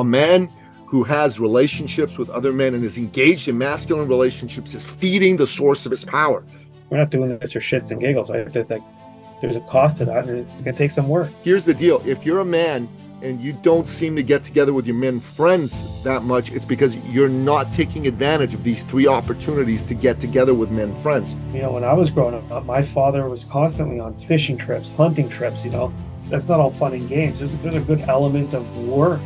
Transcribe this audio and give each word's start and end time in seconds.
A 0.00 0.04
man 0.04 0.50
who 0.86 1.02
has 1.04 1.38
relationships 1.38 2.16
with 2.16 2.30
other 2.30 2.54
men 2.54 2.72
and 2.72 2.82
is 2.82 2.96
engaged 2.96 3.48
in 3.48 3.58
masculine 3.58 4.08
relationships 4.08 4.74
is 4.74 4.82
feeding 4.82 5.36
the 5.36 5.46
source 5.46 5.84
of 5.84 5.90
his 5.90 6.06
power. 6.06 6.42
We're 6.88 6.96
not 6.96 7.10
doing 7.10 7.38
this 7.38 7.52
for 7.52 7.60
shits 7.60 7.90
and 7.90 8.00
giggles. 8.00 8.30
Right? 8.30 8.50
There's 8.50 9.56
a 9.56 9.60
cost 9.60 9.98
to 9.98 10.06
that, 10.06 10.26
and 10.26 10.38
it's 10.38 10.62
going 10.62 10.74
to 10.74 10.78
take 10.78 10.90
some 10.90 11.06
work. 11.06 11.30
Here's 11.42 11.66
the 11.66 11.74
deal: 11.74 12.02
if 12.06 12.24
you're 12.24 12.40
a 12.40 12.46
man 12.46 12.88
and 13.20 13.42
you 13.42 13.52
don't 13.52 13.86
seem 13.86 14.16
to 14.16 14.22
get 14.22 14.42
together 14.42 14.72
with 14.72 14.86
your 14.86 14.96
men 14.96 15.20
friends 15.20 16.02
that 16.02 16.22
much, 16.22 16.50
it's 16.50 16.64
because 16.64 16.96
you're 16.96 17.28
not 17.28 17.70
taking 17.70 18.06
advantage 18.06 18.54
of 18.54 18.64
these 18.64 18.82
three 18.84 19.06
opportunities 19.06 19.84
to 19.84 19.94
get 19.94 20.18
together 20.18 20.54
with 20.54 20.70
men 20.70 20.96
friends. 20.96 21.36
You 21.52 21.60
know, 21.60 21.72
when 21.72 21.84
I 21.84 21.92
was 21.92 22.10
growing 22.10 22.36
up, 22.50 22.64
my 22.64 22.82
father 22.82 23.28
was 23.28 23.44
constantly 23.44 24.00
on 24.00 24.18
fishing 24.20 24.56
trips, 24.56 24.88
hunting 24.96 25.28
trips. 25.28 25.62
You 25.62 25.72
know, 25.72 25.92
that's 26.30 26.48
not 26.48 26.58
all 26.58 26.70
fun 26.70 26.94
and 26.94 27.06
games. 27.06 27.40
There's, 27.40 27.54
there's 27.56 27.74
a 27.74 27.80
good 27.80 28.00
element 28.08 28.54
of 28.54 28.64
work 28.88 29.20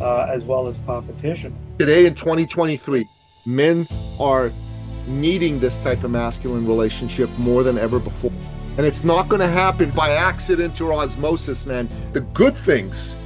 uh, 0.00 0.28
as 0.30 0.44
well 0.44 0.68
as 0.68 0.78
competition. 0.86 1.56
Today 1.78 2.06
in 2.06 2.14
2023, 2.14 3.08
men 3.46 3.86
are 4.20 4.50
needing 5.06 5.58
this 5.58 5.78
type 5.78 6.04
of 6.04 6.10
masculine 6.10 6.66
relationship 6.66 7.30
more 7.38 7.62
than 7.62 7.78
ever 7.78 7.98
before. 7.98 8.32
And 8.76 8.86
it's 8.86 9.02
not 9.02 9.28
going 9.28 9.40
to 9.40 9.48
happen 9.48 9.90
by 9.90 10.10
accident 10.10 10.80
or 10.80 10.92
osmosis, 10.92 11.66
man. 11.66 11.88
The 12.12 12.20
good 12.20 12.56
things 12.56 13.16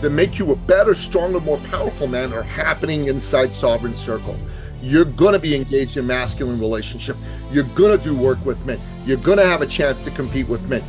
that 0.00 0.10
make 0.10 0.38
you 0.38 0.52
a 0.52 0.56
better, 0.56 0.94
stronger, 0.94 1.38
more 1.40 1.58
powerful 1.58 2.06
man 2.06 2.32
are 2.32 2.42
happening 2.42 3.08
inside 3.08 3.50
Sovereign 3.50 3.94
Circle. 3.94 4.38
You're 4.82 5.04
going 5.04 5.34
to 5.34 5.38
be 5.38 5.54
engaged 5.54 5.96
in 5.96 6.06
masculine 6.06 6.58
relationship. 6.58 7.16
You're 7.52 7.64
going 7.64 7.96
to 7.96 8.02
do 8.02 8.16
work 8.16 8.44
with 8.44 8.64
men. 8.64 8.80
You're 9.04 9.18
going 9.18 9.38
to 9.38 9.46
have 9.46 9.62
a 9.62 9.66
chance 9.66 10.00
to 10.00 10.10
compete 10.10 10.48
with 10.48 10.68
men. 10.68 10.82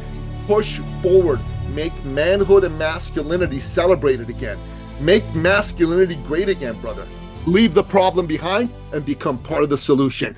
Push 0.48 0.80
forward. 1.02 1.40
Make 1.74 1.94
manhood 2.04 2.64
and 2.64 2.78
masculinity 2.78 3.60
celebrated 3.60 4.30
again. 4.30 4.58
Make 5.00 5.36
masculinity 5.36 6.16
great 6.28 6.50
again, 6.50 6.80
brother. 6.80 7.08
Leave 7.46 7.74
the 7.74 7.84
problem 7.84 8.28
behind 8.28 8.72
and 8.94 9.06
become 9.06 9.38
part 9.38 9.64
of 9.64 9.70
the 9.70 9.78
solution. 9.78 10.36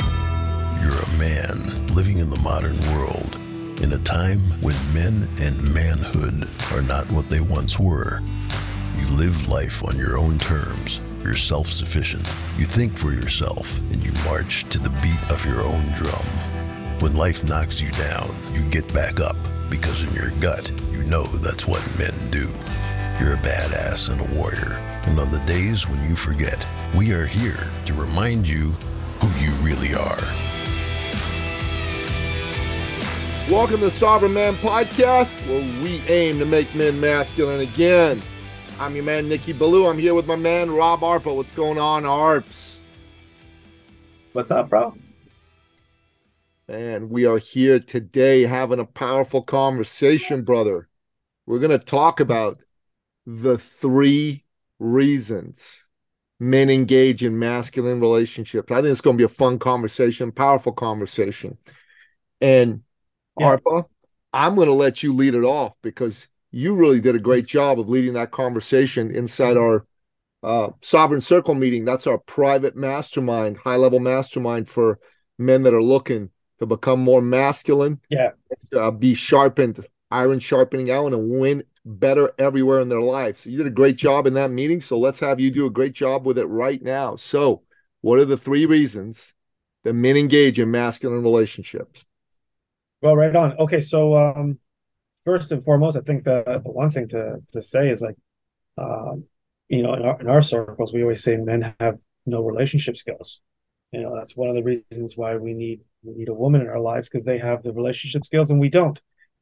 You're 0.00 0.98
a 0.98 1.18
man 1.18 1.86
living 1.88 2.18
in 2.18 2.28
the 2.28 2.40
modern 2.40 2.78
world 2.92 3.38
in 3.80 3.92
a 3.92 3.98
time 3.98 4.40
when 4.60 4.76
men 4.92 5.28
and 5.40 5.74
manhood 5.74 6.48
are 6.72 6.82
not 6.82 7.10
what 7.10 7.28
they 7.28 7.40
once 7.40 7.78
were. 7.78 8.20
You 8.98 9.06
live 9.08 9.48
life 9.48 9.82
on 9.84 9.96
your 9.96 10.18
own 10.18 10.38
terms. 10.38 11.00
You're 11.22 11.36
self 11.36 11.68
sufficient. 11.68 12.26
You 12.58 12.66
think 12.66 12.96
for 12.96 13.12
yourself 13.12 13.78
and 13.90 14.04
you 14.04 14.12
march 14.24 14.64
to 14.70 14.78
the 14.78 14.90
beat 14.90 15.30
of 15.30 15.44
your 15.46 15.62
own 15.62 15.84
drum. 15.92 16.26
When 17.00 17.14
life 17.14 17.44
knocks 17.44 17.80
you 17.80 17.90
down, 17.92 18.34
you 18.52 18.62
get 18.70 18.92
back 18.92 19.20
up 19.20 19.36
because 19.70 20.04
in 20.04 20.14
your 20.14 20.30
gut, 20.40 20.70
you 20.92 21.02
know 21.04 21.24
that's 21.24 21.66
what 21.66 21.82
men 21.98 22.14
do. 22.30 22.48
You're 23.20 23.34
a 23.34 23.36
badass 23.36 24.08
and 24.08 24.22
a 24.22 24.34
warrior. 24.34 24.72
And 25.06 25.18
on 25.20 25.30
the 25.30 25.38
days 25.40 25.86
when 25.86 26.02
you 26.08 26.16
forget, 26.16 26.66
we 26.94 27.12
are 27.12 27.26
here 27.26 27.68
to 27.84 27.92
remind 27.92 28.48
you 28.48 28.70
who 29.20 29.44
you 29.44 29.50
really 29.56 29.94
are. 29.94 30.22
Welcome 33.50 33.80
to 33.80 33.84
the 33.84 33.90
Sovereign 33.90 34.32
Man 34.32 34.56
Podcast, 34.56 35.46
where 35.46 35.60
we 35.84 36.00
aim 36.08 36.38
to 36.38 36.46
make 36.46 36.74
men 36.74 36.98
masculine 37.00 37.60
again. 37.60 38.22
I'm 38.80 38.94
your 38.94 39.04
man, 39.04 39.28
Nicky 39.28 39.52
Billou. 39.52 39.86
I'm 39.86 39.98
here 39.98 40.14
with 40.14 40.26
my 40.26 40.36
man, 40.36 40.70
Rob 40.70 41.00
Arpa. 41.00 41.36
What's 41.36 41.52
going 41.52 41.78
on, 41.78 42.04
Arps? 42.04 42.80
What's 44.32 44.50
up, 44.50 44.70
bro? 44.70 44.96
And 46.66 47.10
we 47.10 47.26
are 47.26 47.38
here 47.38 47.78
today 47.78 48.46
having 48.46 48.80
a 48.80 48.86
powerful 48.86 49.42
conversation, 49.42 50.42
brother. 50.44 50.88
We're 51.44 51.58
going 51.58 51.78
to 51.78 51.84
talk 51.84 52.18
about 52.18 52.62
the 53.26 53.58
three 53.58 54.44
reasons 54.78 55.78
men 56.42 56.70
engage 56.70 57.22
in 57.22 57.38
masculine 57.38 58.00
relationships. 58.00 58.72
I 58.72 58.76
think 58.76 58.88
it's 58.88 59.00
going 59.00 59.16
to 59.16 59.20
be 59.20 59.24
a 59.24 59.28
fun 59.28 59.60
conversation, 59.60 60.32
powerful 60.32 60.72
conversation. 60.72 61.56
And 62.40 62.82
yeah. 63.38 63.56
Arpa, 63.56 63.86
I'm 64.32 64.56
going 64.56 64.66
to 64.66 64.74
let 64.74 65.04
you 65.04 65.12
lead 65.12 65.34
it 65.34 65.44
off 65.44 65.74
because 65.82 66.26
you 66.50 66.74
really 66.74 67.00
did 67.00 67.14
a 67.14 67.20
great 67.20 67.46
job 67.46 67.78
of 67.78 67.88
leading 67.88 68.14
that 68.14 68.32
conversation 68.32 69.14
inside 69.14 69.56
our 69.56 69.86
uh, 70.42 70.70
Sovereign 70.80 71.20
Circle 71.20 71.54
meeting. 71.54 71.84
That's 71.84 72.08
our 72.08 72.18
private 72.18 72.74
mastermind, 72.74 73.56
high 73.56 73.76
level 73.76 74.00
mastermind 74.00 74.68
for 74.68 74.98
men 75.38 75.62
that 75.62 75.74
are 75.74 75.82
looking 75.82 76.30
to 76.58 76.66
become 76.66 77.00
more 77.00 77.22
masculine. 77.22 78.00
Yeah. 78.08 78.30
Uh, 78.74 78.90
be 78.90 79.14
sharpened, 79.14 79.86
iron 80.10 80.40
sharpening 80.40 80.90
iron, 80.90 81.14
and 81.14 81.30
win 81.30 81.62
better 81.84 82.30
everywhere 82.38 82.80
in 82.80 82.88
their 82.88 83.00
life. 83.00 83.38
So 83.38 83.50
you 83.50 83.58
did 83.58 83.66
a 83.66 83.70
great 83.70 83.96
job 83.96 84.26
in 84.26 84.34
that 84.34 84.50
meeting. 84.50 84.80
So 84.80 84.98
let's 84.98 85.20
have 85.20 85.40
you 85.40 85.50
do 85.50 85.66
a 85.66 85.70
great 85.70 85.92
job 85.92 86.24
with 86.24 86.38
it 86.38 86.46
right 86.46 86.80
now. 86.82 87.16
So, 87.16 87.62
what 88.00 88.18
are 88.18 88.24
the 88.24 88.36
three 88.36 88.66
reasons 88.66 89.32
that 89.84 89.92
men 89.92 90.16
engage 90.16 90.58
in 90.58 90.70
masculine 90.70 91.22
relationships? 91.22 92.04
Well, 93.00 93.16
right 93.16 93.34
on. 93.34 93.56
Okay, 93.58 93.80
so 93.80 94.16
um, 94.16 94.58
first 95.24 95.52
and 95.52 95.64
foremost, 95.64 95.96
I 95.96 96.00
think 96.00 96.24
the, 96.24 96.42
the 96.64 96.70
one 96.70 96.90
thing 96.90 97.08
to 97.08 97.36
to 97.52 97.62
say 97.62 97.90
is 97.90 98.00
like, 98.00 98.16
um, 98.78 99.24
you 99.68 99.82
know, 99.82 99.94
in 99.94 100.02
our, 100.02 100.20
in 100.20 100.28
our 100.28 100.42
circles, 100.42 100.92
we 100.92 101.02
always 101.02 101.22
say 101.22 101.36
men 101.36 101.74
have 101.80 101.98
no 102.26 102.42
relationship 102.42 102.96
skills. 102.96 103.40
You 103.92 104.02
know, 104.02 104.16
that's 104.16 104.36
one 104.36 104.48
of 104.48 104.54
the 104.54 104.62
reasons 104.62 105.16
why 105.16 105.36
we 105.36 105.52
need 105.52 105.80
we 106.02 106.14
need 106.14 106.28
a 106.28 106.34
woman 106.34 106.60
in 106.60 106.68
our 106.68 106.80
lives 106.80 107.08
because 107.08 107.24
they 107.24 107.38
have 107.38 107.62
the 107.62 107.72
relationship 107.72 108.24
skills 108.24 108.50
and 108.50 108.60
we 108.60 108.68
don't. 108.68 109.00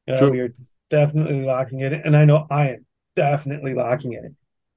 Uh, 0.09 0.29
we 0.31 0.41
are 0.41 0.55
definitely 0.91 1.45
lacking 1.45 1.81
in 1.81 1.93
it, 1.93 2.03
and 2.05 2.17
I 2.17 2.25
know 2.25 2.47
I 2.51 2.71
am 2.71 2.87
definitely 3.17 3.75
lacking 3.75 4.13
in 4.13 4.25
it. 4.25 4.33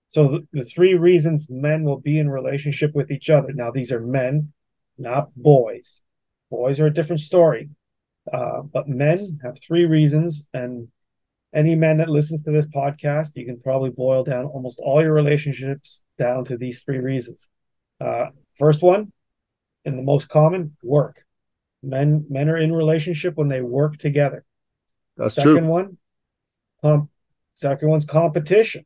So 0.10 0.28
the, 0.28 0.48
the 0.54 0.66
three 0.66 0.94
reasons 0.94 1.50
men 1.50 1.84
will 1.84 2.00
be 2.00 2.20
in 2.20 2.30
relationship 2.30 2.94
with 2.94 3.12
each 3.12 3.30
other. 3.30 3.52
Now 3.52 3.72
these 3.72 3.92
are 3.92 4.00
men, 4.00 4.54
not 4.98 5.36
boys. 5.36 6.02
Boys 6.52 6.80
are 6.80 6.88
a 6.88 6.94
different 6.94 7.22
story. 7.22 7.70
Uh, 8.32 8.62
but 8.62 8.88
men 8.88 9.40
have 9.44 9.58
three 9.60 9.86
reasons, 9.86 10.46
and 10.54 10.88
any 11.54 11.76
man 11.76 11.98
that 11.98 12.10
listens 12.10 12.42
to 12.44 12.52
this 12.52 12.68
podcast, 12.68 13.36
you 13.36 13.46
can 13.46 13.60
probably 13.60 13.90
boil 13.90 14.24
down 14.24 14.46
almost 14.46 14.80
all 14.80 15.02
your 15.02 15.14
relationships 15.14 16.04
down 16.18 16.46
to 16.46 16.58
these 16.58 16.84
three 16.84 17.00
reasons. 17.00 17.50
Uh, 18.00 18.28
first 18.58 18.82
one, 18.82 19.12
and 19.84 19.98
the 19.98 20.04
most 20.04 20.30
common, 20.30 20.78
work. 20.82 21.26
Men 21.82 22.26
men 22.30 22.50
are 22.50 22.58
in 22.58 22.72
relationship 22.72 23.36
when 23.36 23.50
they 23.50 23.62
work 23.62 23.98
together. 23.98 24.46
That's 25.18 25.36
Second 25.36 25.58
true. 25.58 25.68
one, 25.68 25.98
um, 26.84 27.10
second 27.56 27.90
one's 27.90 28.06
competition. 28.06 28.86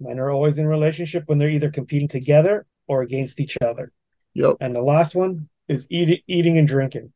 Men 0.00 0.18
are 0.18 0.30
always 0.30 0.58
in 0.58 0.66
relationship 0.66 1.24
when 1.26 1.38
they're 1.38 1.50
either 1.50 1.70
competing 1.70 2.08
together 2.08 2.66
or 2.88 3.02
against 3.02 3.38
each 3.38 3.56
other. 3.60 3.92
Yep. 4.34 4.56
And 4.60 4.74
the 4.74 4.82
last 4.82 5.14
one 5.14 5.48
is 5.68 5.86
eating, 5.90 6.18
eating 6.26 6.58
and 6.58 6.66
drinking. 6.66 7.12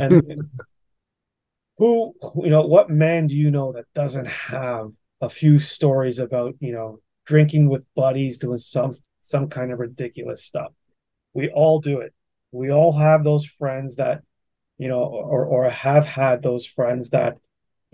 And 0.00 0.48
who, 1.78 2.14
you 2.36 2.50
know, 2.50 2.62
what 2.62 2.90
man 2.90 3.26
do 3.26 3.36
you 3.36 3.50
know 3.50 3.72
that 3.72 3.84
doesn't 3.94 4.26
have 4.26 4.92
a 5.20 5.28
few 5.28 5.58
stories 5.58 6.18
about, 6.18 6.54
you 6.60 6.72
know, 6.72 7.00
drinking 7.26 7.68
with 7.68 7.84
buddies, 7.94 8.38
doing 8.38 8.58
some 8.58 8.96
some 9.20 9.48
kind 9.48 9.72
of 9.72 9.78
ridiculous 9.78 10.44
stuff? 10.44 10.72
We 11.34 11.50
all 11.50 11.80
do 11.80 12.00
it. 12.00 12.14
We 12.52 12.70
all 12.70 12.92
have 12.92 13.24
those 13.24 13.44
friends 13.44 13.96
that, 13.96 14.22
you 14.78 14.88
know, 14.88 15.02
or 15.02 15.44
or 15.44 15.68
have 15.68 16.06
had 16.06 16.42
those 16.42 16.66
friends 16.66 17.10
that 17.10 17.36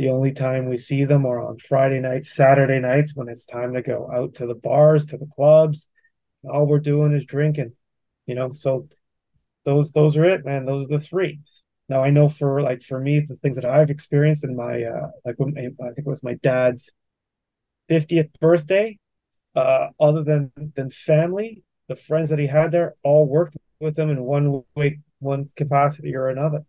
the 0.01 0.09
only 0.09 0.33
time 0.33 0.67
we 0.67 0.79
see 0.79 1.05
them 1.05 1.27
are 1.27 1.47
on 1.47 1.59
Friday 1.59 2.01
nights, 2.01 2.35
Saturday 2.35 2.79
nights 2.79 3.15
when 3.15 3.29
it's 3.29 3.45
time 3.45 3.75
to 3.75 3.83
go 3.83 4.11
out 4.11 4.33
to 4.37 4.47
the 4.47 4.55
bars, 4.55 5.05
to 5.05 5.19
the 5.19 5.27
clubs. 5.27 5.91
All 6.51 6.65
we're 6.67 6.79
doing 6.79 7.13
is 7.13 7.27
drinking, 7.27 7.73
you 8.25 8.35
know. 8.35 8.51
So 8.53 8.89
those 9.67 9.93
those 9.93 10.17
are 10.17 10.25
it, 10.25 10.43
man. 10.43 10.65
Those 10.65 10.87
are 10.87 10.97
the 10.97 11.05
three. 11.05 11.41
Now 11.91 12.03
I 12.03 12.09
know 12.09 12.31
for 12.31 12.63
like 12.63 12.83
for 12.83 12.99
me, 12.99 13.21
the 13.21 13.37
things 13.37 13.57
that 13.57 13.67
I've 13.67 13.91
experienced 13.91 14.43
in 14.43 14.57
my 14.57 14.85
uh 14.85 15.11
like 15.27 15.35
when 15.37 15.55
I 15.59 15.89
think 15.89 15.99
it 15.99 16.07
was 16.07 16.23
my 16.23 16.39
dad's 16.43 16.91
50th 17.91 18.31
birthday, 18.41 18.99
uh, 19.55 19.89
other 20.01 20.25
than 20.25 20.51
than 20.77 20.89
family, 20.89 21.63
the 21.89 21.97
friends 21.97 22.31
that 22.31 22.39
he 22.39 22.47
had 22.47 22.73
there 22.73 22.95
all 23.03 23.27
worked 23.27 23.59
with 23.81 23.99
him 23.99 24.09
in 24.09 24.23
one 24.23 24.63
way, 24.75 25.01
one 25.19 25.51
capacity 25.57 26.17
or 26.17 26.31
another. 26.31 26.65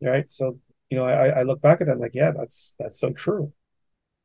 Right. 0.00 0.30
So, 0.30 0.60
you 0.90 0.96
know, 0.98 1.04
I, 1.04 1.40
I 1.40 1.42
look 1.42 1.60
back 1.60 1.80
at 1.80 1.86
that 1.86 2.00
like, 2.00 2.14
yeah, 2.14 2.32
that's 2.36 2.74
that's 2.78 2.98
so 2.98 3.10
true. 3.10 3.52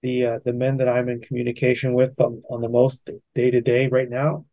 The 0.01 0.25
uh, 0.25 0.39
the 0.44 0.54
men 0.54 0.77
that 0.77 0.89
I'm 0.89 1.10
in 1.10 1.21
communication 1.21 1.94
with 1.94 2.19
on, 2.19 2.44
on 2.50 2.62
the 2.62 2.69
most 2.69 3.10
day 3.36 3.51
to 3.51 3.62
day 3.62 3.88
right 3.88 4.10
now, 4.10 4.45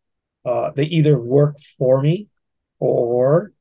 uh, 0.45 0.71
they 0.75 0.85
either 0.85 1.19
work 1.19 1.57
for 1.77 2.01
me 2.01 2.27
or 2.79 3.53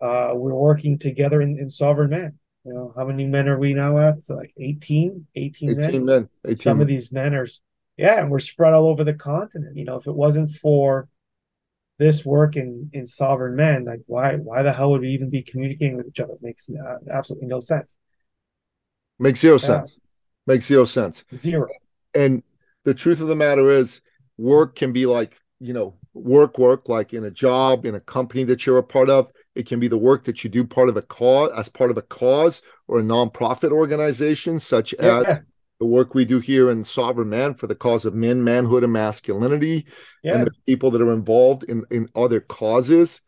uh, 0.00 0.30
we're 0.34 0.54
working 0.54 0.98
together 0.98 1.40
in, 1.40 1.58
in 1.58 1.70
Sovereign 1.70 2.10
Man. 2.10 2.38
You 2.64 2.74
know, 2.74 2.92
how 2.96 3.06
many 3.06 3.24
men 3.26 3.48
are 3.48 3.58
we 3.58 3.72
now 3.72 3.98
at? 3.98 4.18
It's 4.18 4.30
like 4.30 4.52
18, 4.58 5.26
18, 5.34 5.70
18 5.70 5.80
men. 5.80 6.04
men. 6.04 6.28
18 6.44 6.56
Some 6.56 6.78
men. 6.78 6.82
of 6.82 6.88
these 6.88 7.12
men 7.12 7.34
are, 7.34 7.46
yeah, 7.96 8.20
and 8.20 8.30
we're 8.30 8.40
spread 8.40 8.74
all 8.74 8.88
over 8.88 9.04
the 9.04 9.14
continent. 9.14 9.76
You 9.76 9.84
know, 9.84 9.96
if 9.96 10.06
it 10.06 10.14
wasn't 10.14 10.50
for 10.52 11.08
this 11.98 12.24
work 12.24 12.56
in, 12.56 12.90
in 12.92 13.06
Sovereign 13.06 13.56
Man, 13.56 13.84
like 13.84 14.00
why 14.06 14.36
why 14.36 14.62
the 14.62 14.72
hell 14.72 14.92
would 14.92 15.00
we 15.00 15.10
even 15.10 15.30
be 15.30 15.42
communicating 15.42 15.96
with 15.96 16.06
each 16.06 16.20
other? 16.20 16.34
It 16.34 16.42
makes 16.42 16.70
uh, 16.70 16.98
absolutely 17.10 17.48
no 17.48 17.60
sense. 17.60 17.94
Makes 19.18 19.40
zero 19.40 19.54
Yeah. 19.54 19.58
sense. 19.58 19.98
Makes 20.46 20.66
zero 20.66 20.84
sense. 20.84 21.24
Zero. 21.34 21.66
And 22.14 22.42
the 22.84 22.94
truth 22.94 23.20
of 23.20 23.28
the 23.28 23.36
matter 23.36 23.68
is 23.68 24.00
work 24.38 24.76
can 24.76 24.92
be 24.92 25.06
like 25.06 25.36
you 25.60 25.72
know 25.72 25.94
work 26.14 26.58
work 26.58 26.88
like 26.88 27.12
in 27.12 27.24
a 27.24 27.30
job 27.30 27.84
in 27.84 27.96
a 27.96 28.00
company 28.00 28.44
that 28.44 28.64
you're 28.64 28.78
a 28.78 28.82
part 28.82 29.10
of 29.10 29.30
it 29.56 29.66
can 29.66 29.80
be 29.80 29.88
the 29.88 29.98
work 29.98 30.22
that 30.24 30.44
you 30.44 30.50
do 30.50 30.64
part 30.64 30.88
of 30.88 30.96
a 30.96 31.02
cause 31.02 31.50
as 31.56 31.68
part 31.68 31.90
of 31.90 31.96
a 31.96 32.02
cause 32.02 32.62
or 32.86 33.00
a 33.00 33.02
nonprofit 33.02 33.72
organization 33.72 34.58
such 34.60 34.94
yeah. 35.00 35.22
as 35.22 35.42
the 35.80 35.86
work 35.86 36.14
we 36.14 36.24
do 36.24 36.40
here 36.40 36.70
in 36.70 36.82
sovereign 36.82 37.28
man 37.28 37.54
for 37.54 37.66
the 37.66 37.74
cause 37.74 38.04
of 38.04 38.14
men 38.14 38.42
manhood 38.42 38.84
and 38.84 38.92
masculinity 38.92 39.86
yeah. 40.22 40.34
and 40.34 40.46
the 40.46 40.50
people 40.66 40.90
that 40.90 41.02
are 41.02 41.12
involved 41.12 41.64
in 41.64 41.84
in 41.90 42.08
other 42.14 42.40
causes 42.40 43.20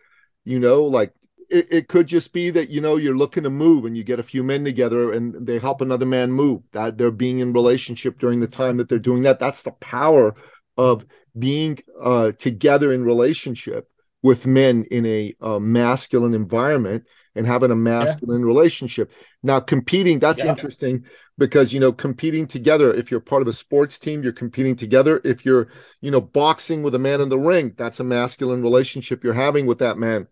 you 0.44 0.58
know 0.58 0.82
like 0.82 1.12
it, 1.48 1.66
it 1.70 1.88
could 1.88 2.06
just 2.06 2.32
be 2.32 2.50
that 2.50 2.70
you 2.70 2.80
know 2.80 2.96
you're 2.96 3.16
looking 3.16 3.42
to 3.42 3.50
move 3.50 3.84
and 3.84 3.96
you 3.96 4.04
get 4.04 4.20
a 4.20 4.24
few 4.24 4.42
men 4.42 4.64
together 4.64 5.12
and 5.12 5.46
they 5.46 5.58
help 5.58 5.80
another 5.80 6.06
man 6.06 6.30
move 6.32 6.62
that 6.72 6.96
they're 6.96 7.10
being 7.10 7.40
in 7.40 7.52
relationship 7.52 8.18
during 8.18 8.40
the 8.40 8.46
time 8.46 8.76
that 8.76 8.88
they're 8.88 8.98
doing 8.98 9.22
that 9.22 9.40
that's 9.40 9.62
the 9.62 9.72
power 9.72 10.34
of 10.76 11.04
being 11.38 11.78
uh, 12.02 12.32
together 12.32 12.92
in 12.92 13.04
relationship 13.04 13.88
with 14.22 14.46
men 14.46 14.84
in 14.90 15.06
a 15.06 15.34
uh, 15.40 15.58
masculine 15.58 16.34
environment 16.34 17.04
and 17.34 17.46
having 17.46 17.70
a 17.70 17.76
masculine 17.76 18.40
yeah. 18.40 18.46
relationship 18.46 19.12
now 19.42 19.60
competing 19.60 20.18
that's 20.18 20.42
yeah. 20.42 20.50
interesting 20.50 21.04
because 21.38 21.72
you 21.72 21.80
know 21.80 21.92
competing 21.92 22.46
together 22.46 22.92
if 22.92 23.10
you're 23.10 23.20
part 23.20 23.42
of 23.42 23.48
a 23.48 23.52
sports 23.52 23.98
team 23.98 24.22
you're 24.22 24.32
competing 24.32 24.74
together 24.74 25.20
if 25.24 25.44
you're 25.44 25.68
you 26.00 26.10
know 26.10 26.20
boxing 26.20 26.82
with 26.82 26.94
a 26.94 26.98
man 26.98 27.20
in 27.20 27.28
the 27.28 27.38
ring 27.38 27.72
that's 27.76 28.00
a 28.00 28.04
masculine 28.04 28.62
relationship 28.62 29.22
you're 29.22 29.32
having 29.32 29.66
with 29.66 29.78
that 29.78 29.96
man 29.96 30.26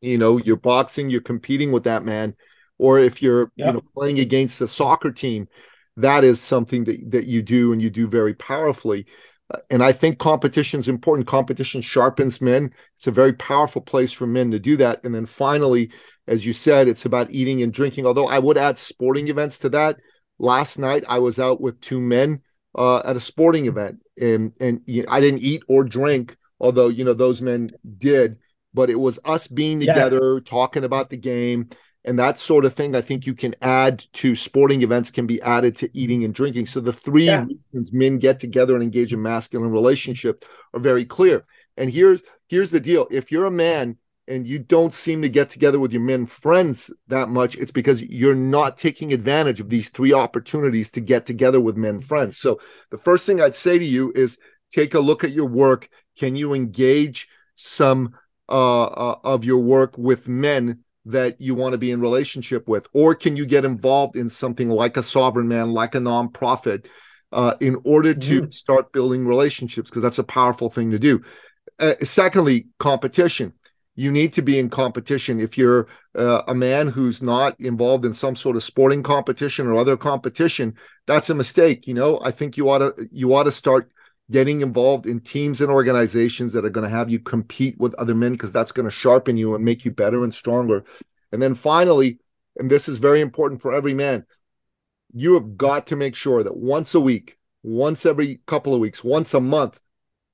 you 0.00 0.18
know 0.18 0.36
you're 0.38 0.56
boxing 0.56 1.10
you're 1.10 1.20
competing 1.20 1.72
with 1.72 1.84
that 1.84 2.04
man 2.04 2.34
or 2.78 2.98
if 2.98 3.22
you're 3.22 3.50
yep. 3.56 3.66
you 3.66 3.72
know 3.72 3.82
playing 3.94 4.18
against 4.20 4.60
a 4.60 4.68
soccer 4.68 5.10
team 5.10 5.48
that 5.98 6.24
is 6.24 6.40
something 6.40 6.84
that, 6.84 7.10
that 7.10 7.26
you 7.26 7.42
do 7.42 7.72
and 7.72 7.80
you 7.80 7.88
do 7.88 8.06
very 8.06 8.34
powerfully 8.34 9.06
and 9.70 9.82
i 9.82 9.92
think 9.92 10.18
competition 10.18 10.80
is 10.80 10.88
important. 10.88 11.28
Competition 11.28 11.80
sharpens 11.80 12.40
men. 12.40 12.72
It's 12.96 13.06
a 13.06 13.12
very 13.12 13.32
powerful 13.32 13.82
place 13.82 14.12
for 14.12 14.26
men 14.26 14.50
to 14.50 14.58
do 14.58 14.76
that. 14.78 15.04
And 15.04 15.14
then 15.14 15.26
finally 15.26 15.90
as 16.26 16.44
you 16.44 16.52
said 16.52 16.88
it's 16.88 17.04
about 17.04 17.30
eating 17.30 17.62
and 17.62 17.72
drinking. 17.72 18.06
Although 18.06 18.28
i 18.28 18.38
would 18.38 18.58
add 18.58 18.78
sporting 18.78 19.28
events 19.28 19.58
to 19.60 19.68
that. 19.70 19.98
Last 20.38 20.78
night 20.78 21.04
i 21.08 21.18
was 21.18 21.38
out 21.38 21.60
with 21.60 21.80
two 21.80 22.00
men 22.00 22.42
uh, 22.74 23.02
at 23.04 23.16
a 23.16 23.20
sporting 23.20 23.66
event. 23.66 24.00
And 24.20 24.52
and 24.60 24.80
you 24.86 25.02
know, 25.02 25.08
i 25.10 25.20
didn't 25.20 25.42
eat 25.42 25.62
or 25.68 25.84
drink 25.84 26.36
although 26.60 26.88
you 26.88 27.04
know 27.04 27.14
those 27.14 27.42
men 27.42 27.70
did. 27.98 28.38
But 28.74 28.90
it 28.90 29.00
was 29.00 29.18
us 29.24 29.48
being 29.48 29.80
together, 29.80 30.34
yeah. 30.34 30.40
talking 30.44 30.84
about 30.84 31.08
the 31.08 31.16
game, 31.16 31.70
and 32.06 32.18
that 32.20 32.38
sort 32.38 32.64
of 32.64 32.72
thing. 32.72 32.94
I 32.94 33.00
think 33.00 33.26
you 33.26 33.34
can 33.34 33.54
add 33.60 33.98
to 34.14 34.36
sporting 34.36 34.82
events 34.82 35.10
can 35.10 35.26
be 35.26 35.42
added 35.42 35.74
to 35.76 35.90
eating 35.92 36.24
and 36.24 36.32
drinking. 36.32 36.66
So 36.66 36.80
the 36.80 36.92
three 36.92 37.26
yeah. 37.26 37.44
reasons 37.44 37.92
men 37.92 38.18
get 38.18 38.38
together 38.38 38.74
and 38.74 38.82
engage 38.82 39.12
in 39.12 39.20
masculine 39.20 39.72
relationship 39.72 40.44
are 40.72 40.80
very 40.80 41.04
clear. 41.04 41.44
And 41.76 41.90
here's 41.90 42.22
here's 42.48 42.70
the 42.70 42.80
deal: 42.80 43.08
if 43.10 43.30
you're 43.32 43.46
a 43.46 43.50
man 43.50 43.98
and 44.28 44.46
you 44.46 44.58
don't 44.58 44.92
seem 44.92 45.22
to 45.22 45.28
get 45.28 45.50
together 45.50 45.78
with 45.78 45.92
your 45.92 46.02
men 46.02 46.26
friends 46.26 46.92
that 47.08 47.28
much, 47.28 47.56
it's 47.56 47.72
because 47.72 48.02
you're 48.02 48.34
not 48.34 48.76
taking 48.76 49.12
advantage 49.12 49.60
of 49.60 49.68
these 49.68 49.88
three 49.88 50.12
opportunities 50.12 50.90
to 50.92 51.00
get 51.00 51.26
together 51.26 51.60
with 51.60 51.76
men 51.76 52.00
friends. 52.00 52.38
So 52.38 52.60
the 52.90 52.98
first 52.98 53.26
thing 53.26 53.40
I'd 53.40 53.54
say 53.54 53.78
to 53.78 53.84
you 53.84 54.12
is 54.14 54.38
take 54.70 54.94
a 54.94 55.00
look 55.00 55.24
at 55.24 55.32
your 55.32 55.46
work. 55.46 55.88
Can 56.16 56.34
you 56.34 56.54
engage 56.54 57.28
some 57.56 58.14
uh, 58.48 58.84
uh, 58.84 59.18
of 59.24 59.44
your 59.44 59.58
work 59.58 59.98
with 59.98 60.28
men 60.28 60.84
that 61.06 61.40
you 61.40 61.54
want 61.54 61.72
to 61.72 61.78
be 61.78 61.90
in 61.90 62.00
relationship 62.00 62.68
with? 62.68 62.86
Or 62.92 63.14
can 63.14 63.36
you 63.36 63.46
get 63.46 63.64
involved 63.64 64.16
in 64.16 64.28
something 64.28 64.68
like 64.68 64.96
a 64.96 65.02
sovereign 65.02 65.48
man 65.48 65.70
like 65.70 65.94
a 65.94 65.98
nonprofit 65.98 66.86
uh, 67.32 67.54
in 67.60 67.80
order 67.84 68.12
to 68.12 68.42
mm. 68.42 68.52
start 68.52 68.92
building 68.92 69.26
relationships? 69.26 69.88
Because 69.90 70.02
that's 70.02 70.18
a 70.18 70.24
powerful 70.24 70.68
thing 70.68 70.90
to 70.90 70.98
do. 70.98 71.22
Uh, 71.78 71.94
secondly 72.02 72.66
competition. 72.78 73.52
You 73.98 74.10
need 74.10 74.34
to 74.34 74.42
be 74.42 74.58
in 74.58 74.68
competition. 74.68 75.40
If 75.40 75.56
you're 75.56 75.86
uh, 76.14 76.42
a 76.48 76.54
man 76.54 76.88
who's 76.88 77.22
not 77.22 77.58
involved 77.60 78.04
in 78.04 78.12
some 78.12 78.36
sort 78.36 78.56
of 78.56 78.62
sporting 78.62 79.02
competition 79.02 79.66
or 79.66 79.76
other 79.76 79.96
competition 79.96 80.74
that's 81.06 81.30
a 81.30 81.34
mistake 81.34 81.86
you 81.86 81.94
know? 81.94 82.20
I 82.20 82.30
think 82.30 82.56
you 82.56 82.68
ought 82.68 82.78
to 82.78 83.08
you 83.10 83.34
ought 83.34 83.44
to 83.44 83.52
start 83.52 83.90
getting 84.30 84.60
involved 84.60 85.06
in 85.06 85.20
teams 85.20 85.60
and 85.60 85.70
organizations 85.70 86.52
that 86.52 86.64
are 86.64 86.70
going 86.70 86.84
to 86.84 86.96
have 86.96 87.10
you 87.10 87.18
compete 87.18 87.78
with 87.78 87.94
other 87.94 88.14
men 88.14 88.32
because 88.32 88.52
that's 88.52 88.72
going 88.72 88.88
to 88.88 88.94
sharpen 88.94 89.36
you 89.36 89.54
and 89.54 89.64
make 89.64 89.84
you 89.84 89.90
better 89.90 90.24
and 90.24 90.34
stronger. 90.34 90.84
And 91.32 91.40
then 91.40 91.54
finally, 91.54 92.18
and 92.56 92.70
this 92.70 92.88
is 92.88 92.98
very 92.98 93.20
important 93.20 93.62
for 93.62 93.72
every 93.72 93.94
man, 93.94 94.26
you 95.12 95.34
have 95.34 95.56
got 95.56 95.86
to 95.88 95.96
make 95.96 96.14
sure 96.14 96.42
that 96.42 96.56
once 96.56 96.94
a 96.94 97.00
week, 97.00 97.38
once 97.62 98.04
every 98.04 98.40
couple 98.46 98.74
of 98.74 98.80
weeks, 98.80 99.04
once 99.04 99.32
a 99.34 99.40
month, 99.40 99.78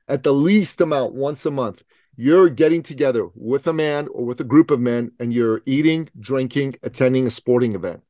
at 0.09 0.23
the 0.23 0.33
least 0.33 0.81
amount, 0.81 1.15
once 1.15 1.45
a 1.47 1.51
month, 1.51 1.83
you're 2.17 2.49
getting 2.49 2.83
together 2.83 3.29
with 3.35 3.67
a 3.67 3.73
man 3.73 4.09
or 4.13 4.25
with 4.25 4.41
a 4.41 4.45
group 4.45 4.71
of 4.71 4.81
men 4.81 5.11
and 5.19 5.33
you're 5.33 5.63
eating, 5.67 6.09
drinking, 6.21 6.75
attending 6.83 7.27
a 7.27 7.31
sporting 7.31 7.75
event. 7.75 8.03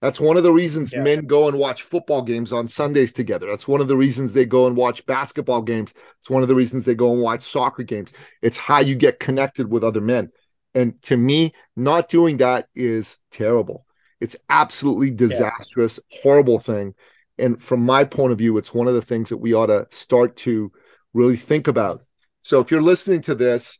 That's 0.00 0.18
one 0.18 0.38
of 0.38 0.42
the 0.42 0.52
reasons 0.52 0.92
yeah. 0.92 1.02
men 1.02 1.26
go 1.26 1.48
and 1.48 1.58
watch 1.58 1.82
football 1.82 2.22
games 2.22 2.52
on 2.52 2.66
Sundays 2.66 3.12
together. 3.12 3.46
That's 3.46 3.68
one 3.68 3.82
of 3.82 3.88
the 3.88 3.96
reasons 3.96 4.32
they 4.32 4.46
go 4.46 4.66
and 4.66 4.76
watch 4.76 5.04
basketball 5.04 5.60
games. 5.60 5.92
It's 6.18 6.30
one 6.30 6.42
of 6.42 6.48
the 6.48 6.54
reasons 6.54 6.84
they 6.84 6.94
go 6.94 7.12
and 7.12 7.20
watch 7.20 7.42
soccer 7.42 7.82
games. 7.82 8.12
It's 8.40 8.56
how 8.56 8.80
you 8.80 8.94
get 8.94 9.20
connected 9.20 9.70
with 9.70 9.84
other 9.84 10.00
men. 10.00 10.30
And 10.74 11.00
to 11.02 11.16
me, 11.16 11.52
not 11.76 12.08
doing 12.08 12.38
that 12.38 12.68
is 12.74 13.18
terrible. 13.30 13.84
It's 14.20 14.36
absolutely 14.48 15.10
disastrous, 15.10 16.00
yeah. 16.10 16.18
horrible 16.22 16.58
thing. 16.58 16.94
And 17.38 17.62
from 17.62 17.84
my 17.84 18.04
point 18.04 18.32
of 18.32 18.38
view, 18.38 18.56
it's 18.58 18.72
one 18.72 18.88
of 18.88 18.94
the 18.94 19.02
things 19.02 19.30
that 19.30 19.38
we 19.38 19.54
ought 19.54 19.66
to 19.66 19.86
start 19.90 20.36
to 20.38 20.72
really 21.12 21.36
think 21.36 21.68
about. 21.68 22.04
So 22.40 22.60
if 22.60 22.70
you're 22.70 22.82
listening 22.82 23.22
to 23.22 23.34
this, 23.34 23.78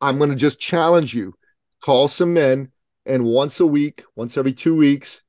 I'm 0.00 0.18
going 0.18 0.30
to 0.30 0.36
just 0.36 0.60
challenge 0.60 1.14
you 1.14 1.34
call 1.82 2.08
some 2.08 2.32
men 2.32 2.70
and 3.04 3.24
once 3.24 3.60
a 3.60 3.66
week, 3.66 4.04
once 4.14 4.36
every 4.36 4.52
two 4.52 4.76
weeks, 4.76 5.22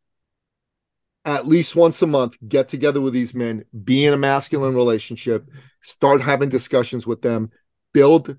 at 1.25 1.47
least 1.47 1.75
once 1.75 2.01
a 2.01 2.07
month 2.07 2.37
get 2.47 2.67
together 2.67 2.99
with 2.99 3.13
these 3.13 3.33
men 3.33 3.63
be 3.83 4.05
in 4.05 4.13
a 4.13 4.17
masculine 4.17 4.75
relationship 4.75 5.47
start 5.81 6.21
having 6.21 6.49
discussions 6.49 7.07
with 7.07 7.21
them 7.21 7.49
build 7.93 8.35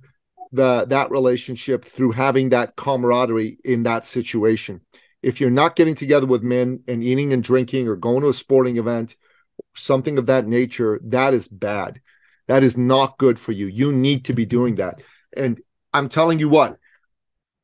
the 0.55 0.87
that 0.89 1.11
relationship 1.11 1.85
through 1.85 2.13
having 2.13 2.51
that 2.51 2.77
camaraderie 2.77 3.59
in 3.65 3.83
that 3.83 4.05
situation. 4.05 4.81
If 5.23 5.41
you're 5.41 5.51
not 5.51 5.75
getting 5.75 5.95
together 5.95 6.27
with 6.27 6.43
men 6.43 6.81
and 6.87 7.03
eating 7.03 7.33
and 7.33 7.43
drinking 7.43 7.89
or 7.89 7.97
going 7.97 8.23
to 8.23 8.29
a 8.29 8.35
sporting 8.35 8.77
event 8.77 9.17
something 9.75 10.19
of 10.19 10.27
that 10.27 10.47
nature 10.47 11.01
that 11.05 11.35
is 11.35 11.49
bad. 11.49 12.01
That 12.47 12.63
is 12.63 12.77
not 12.77 13.19
good 13.19 13.39
for 13.39 13.53
you. 13.53 13.67
You 13.67 13.93
need 13.93 14.27
to 14.27 14.33
be 14.33 14.47
doing 14.47 14.77
that. 14.77 15.03
And 15.37 15.61
i'm 15.93 16.09
telling 16.09 16.41
you 16.41 16.49
what 16.49 16.77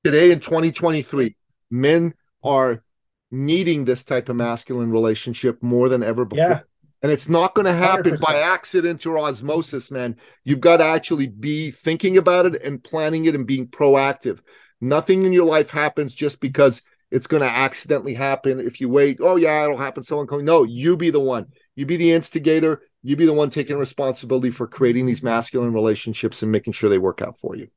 today 0.05 0.31
in 0.31 0.39
2023 0.39 1.37
men 1.71 2.15
are 2.45 2.83
needing 3.31 3.85
this 3.85 4.05
type 4.05 4.29
of 4.29 4.37
masculine 4.37 4.91
relationship 4.91 5.63
more 5.63 5.89
than 5.89 6.03
ever 6.03 6.25
before. 6.25 6.45
Yeah. 6.45 6.61
And 7.03 7.11
it's 7.11 7.29
not 7.29 7.55
going 7.55 7.65
to 7.65 7.73
happen 7.73 8.17
100%. 8.17 8.21
by 8.21 8.37
accident 8.37 9.07
or 9.07 9.19
osmosis, 9.19 9.91
man. 9.91 10.17
You've 10.45 10.61
got 10.61 10.79
to 10.79 10.85
actually 10.85 11.29
be 11.29 11.71
thinking 11.71 12.19
about 12.19 12.47
it 12.47 12.63
and 12.63 12.83
planning 12.83 13.25
it 13.25 13.35
and 13.35 13.47
being 13.47 13.69
proactive. 13.69 14.41
Nothing 14.83 15.25
in 15.25 15.33
your 15.33 15.47
life 15.47 15.71
happens 15.71 16.13
just 16.13 16.41
because 16.41 16.83
it's 17.11 17.27
going 17.27 17.43
to 17.43 17.49
accidentally 17.49 18.15
happen. 18.15 18.61
If 18.61 18.81
you 18.81 18.89
wait, 18.89 19.19
oh, 19.21 19.37
yeah, 19.37 19.65
it'll 19.65 19.79
happen. 19.79 20.03
Someone 20.03 20.27
coming. 20.27 20.45
No, 20.45 20.65
you 20.65 20.97
be 20.97 21.11
the 21.11 21.21
one. 21.21 21.47
You 21.75 21.87
be 21.87 21.97
the 21.97 22.13
instigator. 22.13 22.83
You 23.03 23.17
be 23.17 23.27
the 23.27 23.33
one 23.33 23.49
taking 23.49 23.79
responsibility 23.79 24.51
for 24.51 24.67
creating 24.67 25.07
these 25.07 25.23
masculine 25.23 25.73
relationships 25.73 26.43
and 26.43 26.53
making 26.53 26.75
sure 26.75 26.91
they 26.91 26.99
work 26.99 27.23
out 27.23 27.39
for 27.39 27.57
you. 27.57 27.69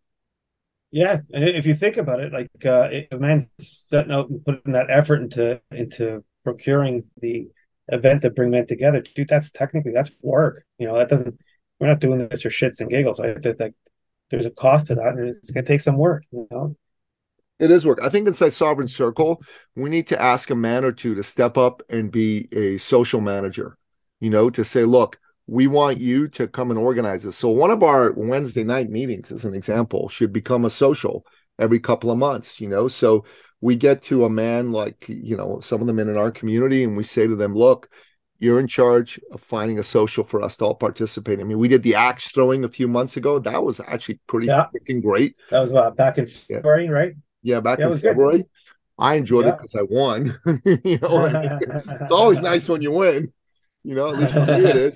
Yeah, 0.93 1.21
if 1.31 1.65
you 1.65 1.73
think 1.73 1.97
about 1.97 2.19
it, 2.19 2.31
like 2.31 2.51
uh, 2.63 2.87
if 2.91 3.11
a 3.11 3.17
man's 3.17 3.47
setting 3.57 4.11
out 4.11 4.29
and 4.29 4.45
putting 4.45 4.73
that 4.73 4.91
effort 4.91 5.23
into 5.23 5.59
into 5.71 6.23
procuring 6.43 7.05
the 7.19 7.47
event 7.87 8.21
that 8.21 8.35
bring 8.35 8.51
men 8.51 8.67
together, 8.67 9.03
dude, 9.15 9.27
that's 9.27 9.49
technically 9.49 9.91
that's 9.91 10.11
work. 10.21 10.63
You 10.77 10.85
know, 10.87 10.99
that 10.99 11.09
doesn't. 11.09 11.35
We're 11.79 11.87
not 11.87 11.99
doing 11.99 12.27
this 12.27 12.43
for 12.43 12.49
shits 12.49 12.79
and 12.79 12.91
giggles. 12.91 13.17
Like, 13.17 13.41
there's 14.29 14.45
a 14.45 14.51
cost 14.51 14.85
to 14.87 14.95
that, 14.95 15.15
and 15.17 15.27
it's 15.27 15.49
gonna 15.49 15.65
take 15.65 15.81
some 15.81 15.97
work. 15.97 16.25
You 16.31 16.47
know. 16.51 16.75
It 17.57 17.71
is 17.71 17.87
work. 17.87 17.97
I 18.03 18.09
think 18.09 18.27
inside 18.27 18.53
Sovereign 18.53 18.87
Circle, 18.87 19.41
we 19.75 19.89
need 19.89 20.05
to 20.07 20.21
ask 20.21 20.51
a 20.51 20.55
man 20.55 20.85
or 20.85 20.91
two 20.91 21.15
to 21.15 21.23
step 21.23 21.57
up 21.57 21.81
and 21.89 22.11
be 22.11 22.49
a 22.51 22.77
social 22.77 23.19
manager. 23.19 23.79
You 24.19 24.29
know, 24.29 24.51
to 24.51 24.63
say, 24.63 24.85
look, 24.85 25.19
we 25.47 25.67
want 25.67 25.99
you 25.99 26.27
to 26.29 26.47
come 26.47 26.71
and 26.71 26.79
organize 26.79 27.23
this. 27.23 27.37
So 27.37 27.49
one 27.49 27.71
of 27.71 27.83
our 27.83 28.13
Wednesday 28.13 28.63
night 28.63 28.89
meetings, 28.89 29.31
as 29.31 29.45
an 29.45 29.53
example, 29.53 30.07
should 30.09 30.31
become 30.31 30.65
a 30.65 30.69
social 30.69 31.25
every 31.59 31.79
couple 31.79 32.11
of 32.11 32.17
months, 32.17 32.61
you 32.61 32.69
know. 32.69 32.87
So 32.87 33.25
we 33.61 33.75
get 33.75 34.01
to 34.03 34.25
a 34.25 34.29
man 34.29 34.71
like, 34.71 35.07
you 35.07 35.35
know, 35.35 35.59
some 35.59 35.81
of 35.81 35.87
the 35.87 35.93
men 35.93 36.09
in 36.09 36.17
our 36.17 36.31
community, 36.31 36.83
and 36.83 36.95
we 36.95 37.03
say 37.03 37.27
to 37.27 37.35
them, 37.35 37.55
look, 37.55 37.89
you're 38.39 38.59
in 38.59 38.67
charge 38.67 39.19
of 39.31 39.41
finding 39.41 39.79
a 39.79 39.83
social 39.83 40.23
for 40.23 40.41
us 40.41 40.57
to 40.57 40.65
all 40.65 40.75
participate. 40.75 41.39
I 41.39 41.43
mean, 41.43 41.57
we 41.57 41.67
did 41.67 41.83
the 41.83 41.95
axe 41.95 42.29
throwing 42.29 42.63
a 42.63 42.69
few 42.69 42.87
months 42.87 43.15
ago. 43.15 43.39
That 43.39 43.63
was 43.63 43.79
actually 43.79 44.19
pretty 44.27 44.47
yeah. 44.47 44.67
freaking 44.73 45.01
great. 45.01 45.35
That 45.49 45.61
was 45.61 45.73
uh, 45.73 45.91
back 45.91 46.17
in 46.17 46.27
February, 46.27 46.85
yeah. 46.85 46.91
right? 46.91 47.13
Yeah, 47.41 47.59
back 47.59 47.79
yeah, 47.79 47.91
in 47.91 47.99
February. 47.99 48.39
Good. 48.39 48.47
I 48.97 49.15
enjoyed 49.15 49.45
yeah. 49.45 49.53
it 49.53 49.57
because 49.57 49.75
I 49.75 49.83
won. 49.83 50.37
you 50.83 50.99
know, 50.99 51.25
I 51.25 51.41
mean? 51.41 51.59
it's 52.01 52.11
always 52.11 52.41
nice 52.41 52.67
when 52.67 52.81
you 52.81 52.91
win. 52.91 53.31
You 53.83 53.95
know, 53.95 54.09
at 54.09 54.17
least 54.17 54.33
for 54.33 54.45
me 54.45 54.65
it 54.65 54.75
is. 54.77 54.95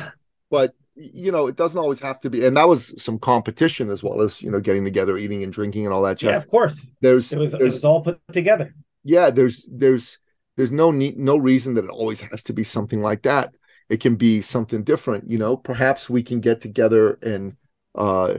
But 0.49 0.73
you 0.95 1.31
know, 1.31 1.47
it 1.47 1.55
doesn't 1.55 1.79
always 1.79 1.99
have 1.99 2.19
to 2.21 2.29
be, 2.29 2.45
and 2.45 2.57
that 2.57 2.67
was 2.67 3.01
some 3.01 3.19
competition 3.19 3.89
as 3.91 4.03
well 4.03 4.21
as 4.21 4.41
you 4.41 4.49
know 4.51 4.59
getting 4.59 4.83
together, 4.83 5.17
eating 5.17 5.43
and 5.43 5.53
drinking 5.53 5.85
and 5.85 5.93
all 5.93 6.01
that. 6.03 6.21
Yeah, 6.23 6.35
of 6.37 6.47
course. 6.47 6.85
There's 7.01 7.31
It 7.31 7.37
was 7.37 7.51
there's, 7.51 7.61
it 7.61 7.69
was 7.71 7.85
all 7.85 8.01
put 8.01 8.19
together. 8.31 8.73
yeah, 9.03 9.29
there's 9.29 9.67
there's 9.71 10.19
there's 10.55 10.71
no 10.71 10.91
need 10.91 11.17
no 11.17 11.37
reason 11.37 11.75
that 11.75 11.85
it 11.85 11.89
always 11.91 12.21
has 12.21 12.43
to 12.45 12.53
be 12.53 12.63
something 12.63 13.01
like 13.01 13.23
that. 13.23 13.53
It 13.89 13.99
can 14.01 14.15
be 14.15 14.41
something 14.41 14.83
different, 14.83 15.29
you 15.29 15.37
know. 15.37 15.55
Perhaps 15.55 16.09
we 16.09 16.23
can 16.23 16.39
get 16.41 16.61
together 16.61 17.19
and 17.21 17.55
uh 17.95 18.35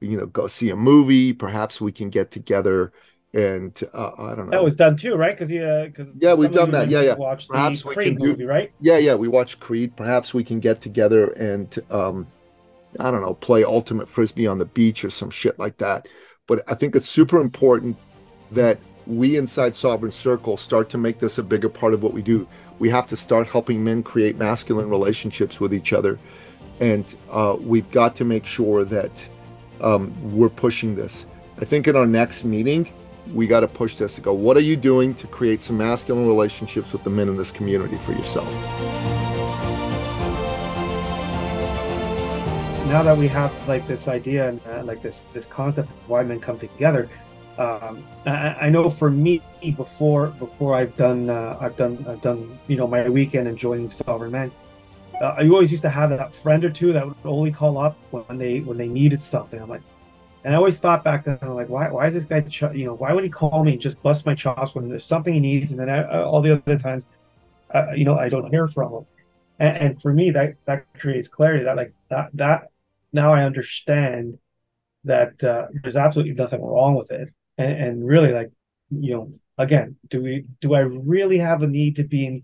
you 0.00 0.16
know 0.16 0.26
go 0.26 0.46
see 0.46 0.70
a 0.70 0.76
movie. 0.76 1.32
Perhaps 1.32 1.80
we 1.80 1.92
can 1.92 2.10
get 2.10 2.30
together 2.30 2.92
and 3.34 3.78
uh, 3.92 4.10
I 4.18 4.34
don't 4.34 4.46
know. 4.46 4.50
That 4.52 4.64
was 4.64 4.76
done 4.76 4.96
too, 4.96 5.14
right? 5.14 5.32
Because 5.36 5.50
yeah, 5.50 5.86
because 5.86 6.14
Yeah, 6.18 6.34
we've 6.34 6.52
done 6.52 6.70
that. 6.70 6.88
Yeah, 6.88 7.02
yeah. 7.02 7.14
Watched 7.14 7.48
Perhaps 7.50 7.82
the 7.82 7.88
we 7.88 7.94
Creed 7.94 8.06
can 8.06 8.16
do- 8.16 8.28
movie, 8.30 8.44
right? 8.44 8.72
yeah, 8.80 8.98
yeah. 8.98 9.14
We 9.14 9.28
watched 9.28 9.60
Creed. 9.60 9.96
Perhaps 9.96 10.32
we 10.32 10.42
can 10.44 10.60
get 10.60 10.80
together 10.80 11.28
and 11.32 11.78
um 11.90 12.26
I 12.98 13.10
don't 13.10 13.20
know, 13.20 13.34
play 13.34 13.64
ultimate 13.64 14.08
frisbee 14.08 14.46
on 14.46 14.56
the 14.58 14.64
beach 14.64 15.04
or 15.04 15.10
some 15.10 15.28
shit 15.30 15.58
like 15.58 15.76
that. 15.78 16.08
But 16.46 16.64
I 16.68 16.74
think 16.74 16.96
it's 16.96 17.08
super 17.08 17.38
important 17.38 17.98
that 18.52 18.78
we 19.06 19.36
inside 19.36 19.74
Sovereign 19.74 20.10
Circle 20.12 20.56
start 20.56 20.88
to 20.90 20.98
make 20.98 21.18
this 21.18 21.36
a 21.36 21.42
bigger 21.42 21.68
part 21.68 21.92
of 21.92 22.02
what 22.02 22.14
we 22.14 22.22
do. 22.22 22.48
We 22.78 22.88
have 22.88 23.06
to 23.08 23.16
start 23.16 23.46
helping 23.46 23.84
men 23.84 24.02
create 24.02 24.38
masculine 24.38 24.88
relationships 24.88 25.60
with 25.60 25.74
each 25.74 25.92
other. 25.92 26.18
And 26.80 27.14
uh, 27.30 27.56
we've 27.60 27.90
got 27.90 28.16
to 28.16 28.24
make 28.24 28.46
sure 28.46 28.84
that 28.84 29.28
um, 29.82 30.14
we're 30.34 30.48
pushing 30.48 30.94
this. 30.94 31.26
I 31.60 31.66
think 31.66 31.88
in 31.88 31.96
our 31.96 32.06
next 32.06 32.44
meeting, 32.44 32.90
we 33.34 33.46
got 33.46 33.60
to 33.60 33.68
push 33.68 33.96
this 33.96 34.14
to 34.16 34.20
go, 34.20 34.32
what 34.32 34.56
are 34.56 34.60
you 34.60 34.76
doing 34.76 35.14
to 35.14 35.26
create 35.26 35.60
some 35.60 35.78
masculine 35.78 36.26
relationships 36.26 36.92
with 36.92 37.04
the 37.04 37.10
men 37.10 37.28
in 37.28 37.36
this 37.36 37.50
community 37.50 37.96
for 37.98 38.12
yourself? 38.12 38.48
now 42.88 43.02
that 43.02 43.18
we 43.18 43.28
have 43.28 43.52
like 43.68 43.86
this 43.86 44.08
idea 44.08 44.48
and 44.48 44.60
uh, 44.66 44.82
like 44.82 45.02
this 45.02 45.24
this 45.34 45.44
concept 45.44 45.90
of 45.90 46.08
why 46.08 46.22
men 46.22 46.40
come 46.40 46.58
together 46.58 47.06
um 47.58 48.02
I, 48.24 48.56
I 48.62 48.68
know 48.70 48.88
for 48.88 49.10
me 49.10 49.42
before 49.76 50.28
before 50.28 50.74
i've 50.74 50.96
done 50.96 51.28
uh, 51.28 51.58
i've 51.60 51.76
done 51.76 52.02
i've 52.08 52.22
done 52.22 52.58
you 52.66 52.76
know 52.76 52.86
my 52.86 53.06
weekend 53.10 53.46
and 53.46 53.58
joining 53.58 53.90
sovereign 53.90 54.32
men 54.32 54.50
uh, 55.20 55.34
i 55.36 55.46
always 55.46 55.70
used 55.70 55.82
to 55.82 55.90
have 55.90 56.08
that 56.10 56.34
friend 56.34 56.64
or 56.64 56.70
two 56.70 56.94
that 56.94 57.06
would 57.06 57.14
only 57.26 57.52
call 57.52 57.76
up 57.76 57.98
when 58.10 58.38
they 58.38 58.60
when 58.60 58.78
they 58.78 58.88
needed 58.88 59.20
something 59.20 59.60
i'm 59.60 59.68
like 59.68 59.82
and 60.44 60.54
i 60.54 60.56
always 60.56 60.78
thought 60.78 61.04
back 61.04 61.24
then 61.24 61.38
like 61.42 61.68
why 61.68 61.90
why 61.90 62.06
is 62.06 62.14
this 62.14 62.24
guy 62.24 62.40
ch- 62.42 62.62
you 62.74 62.84
know 62.84 62.94
why 62.94 63.12
would 63.12 63.24
he 63.24 63.30
call 63.30 63.64
me 63.64 63.72
and 63.72 63.80
just 63.80 64.00
bust 64.02 64.26
my 64.26 64.34
chops 64.34 64.74
when 64.74 64.88
there's 64.88 65.04
something 65.04 65.34
he 65.34 65.40
needs? 65.40 65.70
And 65.70 65.80
then 65.80 65.90
I, 65.90 66.22
all 66.22 66.40
the 66.40 66.54
other 66.54 66.78
times 66.78 67.06
uh, 67.74 67.92
you 67.94 68.04
know 68.04 68.16
i 68.16 68.28
don't 68.28 68.48
hear 68.50 68.68
from 68.68 68.92
him. 68.92 69.06
And, 69.58 69.76
and 69.76 70.02
for 70.02 70.12
me 70.12 70.30
that 70.30 70.54
that 70.66 70.86
creates 70.98 71.28
clarity 71.28 71.64
that 71.64 71.76
like 71.76 71.92
that 72.10 72.30
that 72.34 72.68
now 73.12 73.32
I 73.34 73.44
understand 73.44 74.38
that 75.04 75.42
uh, 75.42 75.66
there's 75.82 75.96
absolutely 75.96 76.34
nothing 76.34 76.62
wrong 76.62 76.94
with 76.94 77.10
it, 77.10 77.28
and, 77.56 77.72
and 77.82 78.06
really, 78.06 78.32
like 78.32 78.50
you 78.90 79.14
know, 79.14 79.32
again, 79.56 79.96
do 80.08 80.22
we 80.22 80.44
do 80.60 80.74
I 80.74 80.80
really 80.80 81.38
have 81.38 81.62
a 81.62 81.66
need 81.66 81.96
to 81.96 82.04
be 82.04 82.26
in 82.26 82.42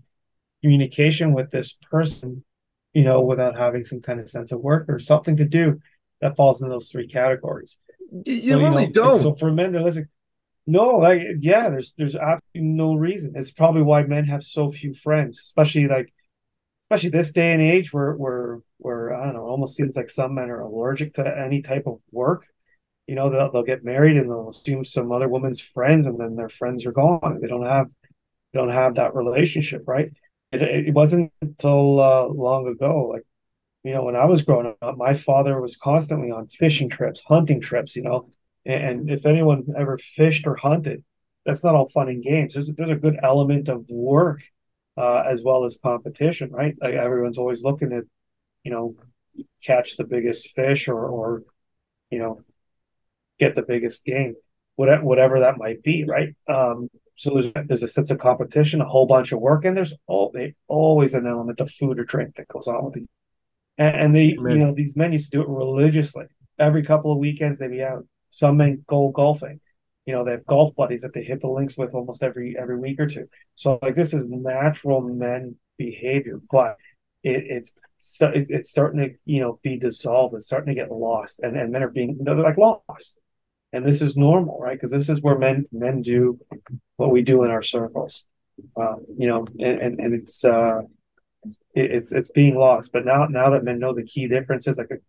communication 0.61 1.33
with 1.33 1.51
this 1.51 1.77
person, 1.91 2.43
you 2.93 3.03
know, 3.03 3.21
without 3.21 3.57
having 3.57 3.83
some 3.83 4.01
kind 4.01 4.19
of 4.19 4.29
sense 4.29 4.51
of 4.51 4.61
work 4.61 4.85
or 4.89 4.99
something 4.99 5.37
to 5.37 5.45
do 5.45 5.79
that 6.21 6.35
falls 6.35 6.61
in 6.61 6.69
those 6.69 6.89
three 6.89 7.07
categories? 7.07 7.77
You, 8.11 8.33
you 8.33 8.51
So, 8.51 8.57
really 8.57 8.87
know, 8.87 8.91
don't. 8.91 9.21
So 9.21 9.35
for 9.35 9.51
men, 9.51 9.71
they're 9.71 9.81
listening. 9.81 10.09
No, 10.67 10.97
like 10.97 11.21
yeah, 11.41 11.69
there's 11.69 11.93
there's 11.97 12.15
absolutely 12.15 12.61
no 12.69 12.95
reason. 12.95 13.33
It's 13.35 13.51
probably 13.51 13.83
why 13.83 14.03
men 14.03 14.25
have 14.25 14.43
so 14.43 14.71
few 14.71 14.93
friends, 14.93 15.39
especially 15.39 15.87
like 15.87 16.13
especially 16.81 17.09
this 17.09 17.31
day 17.33 17.53
and 17.53 17.61
age 17.61 17.93
where 17.93 18.13
where 18.15 18.59
where 18.77 19.15
I 19.15 19.25
don't 19.25 19.35
know, 19.35 19.47
it 19.47 19.51
almost 19.51 19.75
seems 19.77 19.95
like 19.95 20.09
some 20.09 20.35
men 20.35 20.49
are 20.51 20.61
allergic 20.61 21.15
to 21.15 21.39
any 21.39 21.61
type 21.61 21.87
of 21.87 21.99
work. 22.11 22.45
You 23.07 23.15
know, 23.15 23.29
they'll 23.29 23.51
they'll 23.51 23.63
get 23.63 23.83
married 23.85 24.17
and 24.17 24.29
they'll 24.29 24.49
assume 24.49 24.85
some 24.85 25.11
other 25.11 25.29
woman's 25.29 25.61
friends, 25.61 26.07
and 26.07 26.19
then 26.19 26.35
their 26.35 26.49
friends 26.49 26.85
are 26.85 26.91
gone. 26.93 27.39
They 27.41 27.47
don't 27.47 27.65
have 27.65 27.87
they 28.53 28.59
don't 28.59 28.69
have 28.69 28.95
that 28.95 29.15
relationship, 29.15 29.83
right? 29.87 30.09
It 30.51 30.61
it 30.61 30.93
wasn't 30.93 31.31
until 31.41 31.99
uh, 32.01 32.27
long 32.27 32.67
ago, 32.67 33.09
like 33.13 33.23
you 33.85 33.93
know, 33.93 34.03
when 34.03 34.15
I 34.15 34.25
was 34.25 34.41
growing 34.41 34.73
up, 34.81 34.97
my 34.97 35.13
father 35.13 35.61
was 35.61 35.77
constantly 35.77 36.31
on 36.31 36.47
fishing 36.47 36.89
trips, 36.89 37.21
hunting 37.27 37.61
trips, 37.61 37.95
you 37.95 38.01
know. 38.01 38.29
And, 38.65 38.83
and 38.83 39.09
if 39.11 39.25
anyone 39.25 39.65
ever 39.77 39.97
fished 39.99 40.47
or 40.47 40.55
hunted, 40.55 41.03
that's 41.45 41.63
not 41.63 41.75
all 41.75 41.89
fun 41.89 42.09
and 42.09 42.23
games. 42.23 42.55
There's 42.55 42.73
there's 42.73 42.89
a 42.89 42.95
good 42.95 43.19
element 43.21 43.69
of 43.69 43.87
work 43.87 44.41
uh, 44.97 45.23
as 45.29 45.43
well 45.43 45.65
as 45.65 45.77
competition, 45.81 46.51
right? 46.51 46.75
Like 46.81 46.95
everyone's 46.95 47.37
always 47.37 47.63
looking 47.63 47.91
to, 47.91 48.01
you 48.63 48.71
know, 48.71 48.95
catch 49.63 49.97
the 49.97 50.03
biggest 50.03 50.55
fish 50.55 50.87
or 50.87 51.05
or 51.05 51.43
you 52.09 52.19
know, 52.19 52.41
get 53.39 53.55
the 53.55 53.61
biggest 53.61 54.03
game, 54.03 54.35
whatever 54.77 55.03
whatever 55.03 55.39
that 55.41 55.57
might 55.57 55.83
be, 55.83 56.05
right? 56.05 56.35
Um, 56.47 56.89
so 57.17 57.33
there's 57.33 57.67
there's 57.67 57.83
a 57.83 57.87
sense 57.87 58.09
of 58.09 58.17
competition, 58.17 58.81
a 58.81 58.85
whole 58.85 59.05
bunch 59.05 59.31
of 59.31 59.39
work, 59.39 59.63
and 59.63 59.77
there's 59.77 59.93
all 60.07 60.35
always 60.67 61.13
an 61.13 61.27
element 61.27 61.59
of 61.59 61.71
food 61.71 61.99
or 61.99 62.03
drink 62.03 62.35
that 62.35 62.47
goes 62.47 62.67
on 62.67 62.83
with 62.85 62.95
these. 62.95 63.07
And, 63.77 63.95
and 63.95 64.15
they, 64.15 64.35
Amen. 64.39 64.53
you 64.53 64.59
know, 64.59 64.73
these 64.73 64.95
men 64.95 65.11
used 65.11 65.31
to 65.31 65.37
do 65.37 65.41
it 65.41 65.49
religiously. 65.49 66.25
Every 66.57 66.83
couple 66.83 67.11
of 67.11 67.17
weekends 67.17 67.59
they'd 67.59 67.69
be 67.69 67.83
out. 67.83 68.05
Some 68.31 68.57
men 68.57 68.83
go 68.87 69.09
golfing. 69.09 69.59
You 70.05 70.13
know, 70.13 70.23
they 70.23 70.31
have 70.31 70.45
golf 70.45 70.75
buddies 70.75 71.01
that 71.01 71.13
they 71.13 71.23
hit 71.23 71.41
the 71.41 71.47
links 71.47 71.77
with 71.77 71.93
almost 71.95 72.21
every 72.21 72.55
every 72.57 72.77
week 72.77 72.99
or 72.99 73.07
two. 73.07 73.27
So 73.55 73.79
like 73.81 73.95
this 73.95 74.13
is 74.13 74.29
natural 74.29 75.01
men 75.01 75.55
behavior, 75.77 76.39
but 76.51 76.75
it, 77.23 77.43
it's 77.47 77.71
it's 78.21 78.69
starting 78.69 78.99
to 78.99 79.15
you 79.25 79.41
know 79.41 79.59
be 79.63 79.77
dissolved. 79.77 80.35
It's 80.35 80.45
starting 80.45 80.75
to 80.75 80.79
get 80.79 80.91
lost, 80.91 81.39
and 81.39 81.57
and 81.57 81.71
men 81.71 81.81
are 81.81 81.89
being 81.89 82.17
you 82.19 82.23
know, 82.23 82.35
they're 82.35 82.43
like 82.43 82.57
lost. 82.57 83.19
And 83.73 83.85
this 83.85 84.01
is 84.01 84.15
normal, 84.15 84.59
right? 84.59 84.77
Because 84.77 84.91
this 84.91 85.09
is 85.09 85.21
where 85.21 85.37
men 85.37 85.65
men 85.71 86.01
do 86.01 86.39
what 86.97 87.11
we 87.11 87.23
do 87.23 87.43
in 87.43 87.51
our 87.51 87.63
circles. 87.63 88.23
Um, 88.77 89.05
you 89.17 89.27
know, 89.27 89.45
and, 89.59 89.81
and, 89.81 89.99
and 89.99 90.13
it's 90.13 90.45
uh 90.45 90.81
it, 91.73 91.91
it's 91.91 92.11
it's 92.11 92.31
being 92.31 92.55
lost. 92.55 92.91
But 92.91 93.05
now 93.05 93.25
now 93.25 93.49
that 93.51 93.63
men 93.63 93.79
know 93.79 93.93
the 93.93 94.03
key 94.03 94.27
differences, 94.27 94.77
like 94.77 94.89
the, 94.89 94.99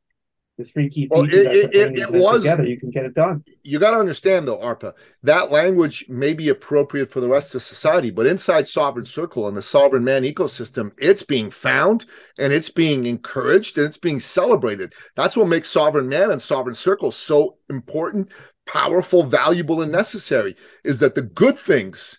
the 0.58 0.64
three 0.64 0.88
key 0.88 1.06
Well, 1.10 1.24
pieces 1.24 1.46
it- 1.46 1.74
it- 1.74 1.98
it- 1.98 2.10
was- 2.10 2.42
together, 2.42 2.64
you 2.64 2.78
can 2.80 2.90
get 2.90 3.04
it 3.04 3.14
done. 3.14 3.44
you 3.62 3.78
got 3.78 3.90
to 3.90 3.98
understand 3.98 4.48
though 4.48 4.56
arpa 4.56 4.94
that 5.22 5.50
language 5.50 6.06
may 6.08 6.32
be 6.32 6.48
appropriate 6.48 7.10
for 7.10 7.20
the 7.20 7.28
rest 7.28 7.54
of 7.54 7.62
society 7.62 8.10
but 8.10 8.24
inside 8.26 8.66
sovereign 8.66 9.04
circle 9.04 9.48
and 9.48 9.56
the 9.56 9.60
sovereign 9.62 10.02
man 10.04 10.22
ecosystem 10.22 10.90
it's 10.98 11.22
being 11.22 11.50
found 11.50 12.06
and 12.38 12.52
it's 12.54 12.70
being 12.70 13.04
encouraged 13.06 13.76
and 13.76 13.86
it's 13.86 13.98
being 13.98 14.18
celebrated 14.20 14.94
that's 15.14 15.36
what 15.36 15.48
makes 15.48 15.68
sovereign 15.68 16.08
man 16.08 16.30
and 16.30 16.40
sovereign 16.40 16.74
circle 16.74 17.10
so 17.10 17.58
important 17.68 18.30
powerful 18.66 19.22
valuable 19.24 19.82
and 19.82 19.92
necessary 19.92 20.56
is 20.84 20.98
that 21.00 21.14
the 21.14 21.22
good 21.22 21.58
things 21.58 22.18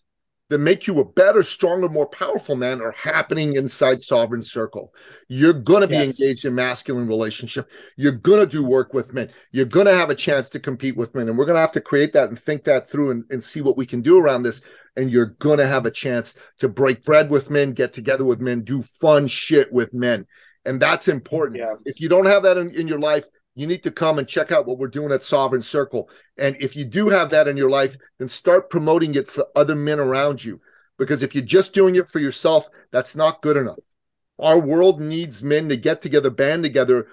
that 0.50 0.60
make 0.60 0.88
you 0.88 1.00
a 1.00 1.06
better 1.06 1.44
stronger 1.44 1.90
more 1.90 2.08
powerful 2.08 2.56
man 2.56 2.82
are 2.82 2.92
happening 2.94 3.56
inside 3.56 4.00
sovereign 4.00 4.42
circle. 4.42 4.94
You're 5.28 5.54
going 5.54 5.82
to 5.82 5.88
be 5.88 5.96
Yes. 5.98 6.20
engaged 6.20 6.46
in 6.46 6.56
masculine 6.56 7.08
relationship. 7.08 7.70
You're 7.98 8.14
going 8.14 8.40
to 8.40 8.46
do 8.46 8.64
work 8.64 8.94
with 8.94 9.14
men. 9.14 9.30
You're 9.52 9.66
going 9.66 9.88
to 9.88 9.96
have 9.96 10.10
a 10.10 10.16
chance 10.16 10.50
to 10.52 10.60
compete 10.60 10.96
with 10.96 11.14
men 11.16 11.28
and 11.28 11.38
we're 11.38 11.46
going 11.46 11.58
to 11.58 11.62
have 11.62 11.74
to 11.74 11.82
create 11.82 12.14
that 12.14 12.30
and 12.30 12.40
think 12.40 12.64
that 12.64 12.90
through 12.90 13.12
and, 13.12 13.24
and 13.30 13.44
see 13.44 13.62
what 13.62 13.78
we 13.78 13.86
can 13.86 14.02
do 14.02 14.18
around 14.20 14.44
this. 14.44 14.62
And 14.96 15.12
you're 15.12 15.36
going 15.40 15.60
to 15.60 15.68
have 15.68 15.86
a 15.86 15.92
chance 15.92 16.36
to 16.60 16.70
break 16.70 17.04
bread 17.04 17.30
with 17.30 17.50
men 17.52 17.74
get 17.74 17.94
together 17.94 18.24
with 18.26 18.40
men 18.40 18.62
do 18.62 18.82
fun 18.84 19.28
shit 19.28 19.72
with 19.72 19.94
men. 19.94 20.26
And 20.66 20.82
that's 20.82 21.08
important. 21.08 21.60
Yeah. 21.60 21.76
if 21.86 22.00
you 22.02 22.10
don't 22.10 22.26
have 22.26 22.44
that 22.44 22.58
in, 22.58 22.72
in 22.72 22.88
your 22.88 23.00
life 23.00 23.26
you 23.58 23.68
need 23.68 23.84
to 23.84 23.92
come 23.92 24.20
and 24.20 24.28
check 24.28 24.52
out 24.52 24.66
what 24.66 24.78
we're 24.78 24.88
doing 24.88 25.12
at 25.12 25.24
sovereign 25.24 25.62
circle 25.62 26.10
and 26.38 26.56
if 26.60 26.76
you 26.76 26.86
do 26.86 27.10
have 27.10 27.30
that 27.30 27.48
in 27.48 27.58
your 27.58 27.70
life 27.70 27.98
then 28.20 28.28
start 28.28 28.70
promoting 28.70 29.16
it 29.16 29.30
for 29.30 29.46
other 29.56 29.76
men 29.76 30.00
around 30.00 30.44
you 30.44 30.60
because 30.98 31.22
if 31.24 31.36
you're 31.36 31.44
just 31.44 31.74
doing 31.74 31.96
it 31.96 32.10
for 32.12 32.20
yourself 32.20 32.70
that's 32.92 33.16
not 33.16 33.42
good 33.42 33.58
enough 33.58 33.80
our 34.40 34.60
world 34.60 35.02
needs 35.02 35.44
men 35.44 35.68
to 35.68 35.76
get 35.76 36.02
together 36.02 36.30
band 36.30 36.64
together 36.64 37.08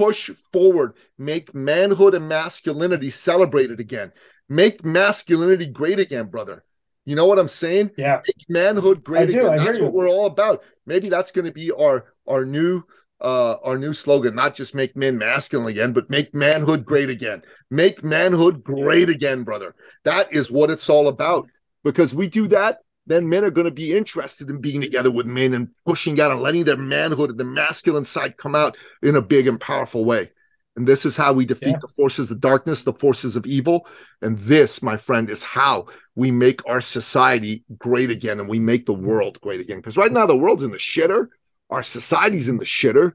push 0.00 0.30
forward, 0.50 0.94
make 1.18 1.54
manhood 1.54 2.14
and 2.14 2.26
masculinity 2.26 3.10
celebrated 3.10 3.80
again, 3.80 4.10
make 4.48 4.82
masculinity 4.82 5.66
great 5.66 5.98
again, 5.98 6.26
brother. 6.26 6.64
You 7.04 7.16
know 7.16 7.26
what 7.26 7.38
I'm 7.38 7.48
saying? 7.48 7.90
Yeah. 7.98 8.22
Make 8.26 8.46
manhood 8.48 9.04
great 9.04 9.22
I 9.22 9.26
do, 9.26 9.40
again. 9.40 9.58
I 9.58 9.62
hear 9.62 9.72
That's 9.72 9.82
what 9.82 9.92
we're 9.92 10.08
all 10.08 10.26
about. 10.26 10.62
Maybe 10.86 11.10
that's 11.10 11.32
going 11.32 11.44
to 11.44 11.52
be 11.52 11.70
our 11.70 12.06
our 12.26 12.46
new 12.46 12.82
uh 13.20 13.56
our 13.62 13.76
new 13.78 13.92
slogan 13.92 14.34
not 14.34 14.54
just 14.54 14.74
make 14.74 14.96
men 14.96 15.18
masculine 15.18 15.68
again 15.68 15.92
but 15.92 16.08
make 16.10 16.34
manhood 16.34 16.84
great 16.84 17.10
again 17.10 17.42
make 17.70 18.02
manhood 18.02 18.62
great 18.62 19.08
again 19.08 19.42
brother 19.42 19.74
that 20.04 20.32
is 20.32 20.50
what 20.50 20.70
it's 20.70 20.88
all 20.88 21.08
about 21.08 21.46
because 21.84 22.14
we 22.14 22.26
do 22.26 22.46
that 22.48 22.78
then 23.06 23.28
men 23.28 23.44
are 23.44 23.50
going 23.50 23.64
to 23.64 23.70
be 23.72 23.96
interested 23.96 24.48
in 24.50 24.60
being 24.60 24.80
together 24.80 25.10
with 25.10 25.26
men 25.26 25.54
and 25.54 25.68
pushing 25.84 26.20
out 26.20 26.30
and 26.30 26.40
letting 26.40 26.64
their 26.64 26.76
manhood 26.76 27.30
and 27.30 27.40
the 27.40 27.44
masculine 27.44 28.04
side 28.04 28.36
come 28.36 28.54
out 28.54 28.76
in 29.02 29.16
a 29.16 29.22
big 29.22 29.48
and 29.48 29.60
powerful 29.60 30.04
way. 30.04 30.30
And 30.76 30.86
this 30.86 31.04
is 31.04 31.16
how 31.16 31.32
we 31.32 31.44
defeat 31.44 31.70
Yeah. 31.70 31.78
the 31.80 31.88
forces 31.88 32.30
of 32.30 32.40
darkness, 32.40 32.84
the 32.84 32.92
forces 32.92 33.34
of 33.34 33.46
evil. 33.46 33.88
And 34.22 34.38
this, 34.38 34.80
my 34.82 34.96
friend, 34.96 35.28
is 35.28 35.42
how 35.42 35.86
we 36.14 36.30
make 36.30 36.64
our 36.68 36.80
society 36.80 37.64
great 37.78 38.10
again 38.10 38.38
and 38.38 38.48
we 38.48 38.60
make 38.60 38.86
the 38.86 38.94
world 38.94 39.40
great 39.40 39.60
again. 39.60 39.78
Because 39.78 39.96
right 39.96 40.12
now 40.12 40.26
the 40.26 40.36
world's 40.36 40.62
in 40.62 40.70
the 40.70 40.76
shitter, 40.78 41.28
our 41.70 41.82
society's 41.82 42.48
in 42.48 42.56
the 42.58 42.64
shitter. 42.64 43.12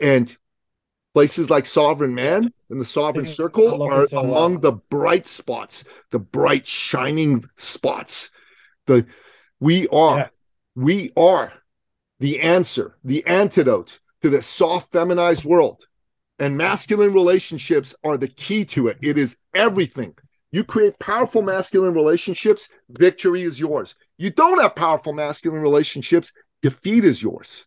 And 0.00 0.36
Places 1.14 1.50
like 1.50 1.66
Sovereign 1.66 2.14
Man 2.14 2.50
and 2.70 2.80
the 2.80 2.86
Sovereign 2.86 3.26
Circle 3.26 3.82
are 3.82 4.06
so 4.06 4.20
among 4.20 4.52
well. 4.52 4.60
the 4.60 4.72
bright 4.72 5.26
spots, 5.26 5.84
the 6.10 6.18
bright 6.18 6.66
shining 6.66 7.44
spots. 7.58 8.30
The 8.86 9.04
we 9.60 9.86
are, 9.88 10.16
Yeah. 10.16 10.28
we 10.74 11.12
are 11.14 11.52
the 12.18 12.40
answer, 12.40 12.96
the 13.04 13.26
antidote 13.26 14.00
to 14.22 14.30
the 14.30 14.40
soft 14.40 14.90
feminized 14.90 15.44
world. 15.44 15.84
And 16.38 16.56
masculine 16.56 17.12
relationships 17.12 17.94
are 18.02 18.16
the 18.16 18.28
key 18.28 18.64
to 18.66 18.88
it. 18.88 18.96
It 19.02 19.18
is 19.18 19.36
everything. 19.54 20.14
You 20.50 20.64
create 20.64 20.98
powerful 20.98 21.42
masculine 21.42 21.92
relationships, 21.92 22.70
victory 22.88 23.42
is 23.42 23.60
yours. 23.60 23.94
You 24.16 24.30
don't 24.30 24.62
have 24.62 24.74
powerful 24.74 25.12
masculine 25.12 25.60
relationships, 25.60 26.32
defeat 26.62 27.04
is 27.04 27.22
yours. 27.22 27.66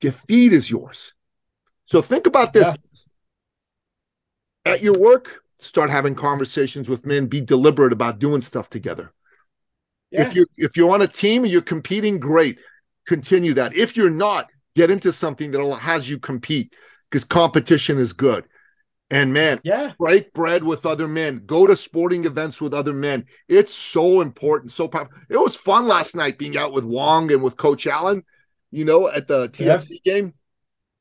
Defeat 0.00 0.52
is 0.52 0.70
yours. 0.70 1.12
So 1.84 2.02
think 2.02 2.26
about 2.26 2.52
this 2.52 2.74
at 4.64 4.82
your 4.82 4.98
work, 4.98 5.42
start 5.58 5.90
having 5.90 6.14
conversations 6.14 6.88
with 6.88 7.06
men, 7.06 7.26
be 7.26 7.40
deliberate 7.40 7.92
about 7.92 8.18
doing 8.18 8.40
stuff 8.40 8.68
together. 8.68 9.12
Yeah. 10.10 10.26
If 10.26 10.34
you're 10.34 10.46
if 10.56 10.76
you're 10.76 10.92
on 10.92 11.02
a 11.02 11.06
team 11.06 11.44
and 11.44 11.52
you're 11.52 11.62
competing, 11.62 12.18
great. 12.18 12.60
Continue 13.06 13.54
that. 13.54 13.76
If 13.76 13.96
you're 13.96 14.10
not, 14.10 14.48
get 14.76 14.90
into 14.90 15.12
something 15.12 15.50
that 15.50 15.78
has 15.80 16.08
you 16.08 16.18
compete 16.18 16.74
because 17.10 17.24
competition 17.24 17.98
is 17.98 18.12
good. 18.12 18.44
And 19.10 19.32
man, 19.32 19.60
yeah. 19.64 19.92
break 19.98 20.34
bread 20.34 20.62
with 20.62 20.84
other 20.84 21.08
men. 21.08 21.42
Go 21.46 21.66
to 21.66 21.74
sporting 21.74 22.26
events 22.26 22.60
with 22.60 22.74
other 22.74 22.92
men. 22.92 23.24
It's 23.48 23.72
so 23.72 24.20
important, 24.20 24.70
so 24.70 24.86
powerful. 24.86 25.16
It 25.30 25.38
was 25.38 25.56
fun 25.56 25.88
last 25.88 26.14
night 26.14 26.38
being 26.38 26.58
out 26.58 26.72
with 26.72 26.84
Wong 26.84 27.32
and 27.32 27.42
with 27.42 27.56
Coach 27.56 27.86
Allen, 27.86 28.22
you 28.70 28.84
know, 28.84 29.08
at 29.08 29.26
the 29.26 29.48
TFC 29.48 30.00
game. 30.04 30.34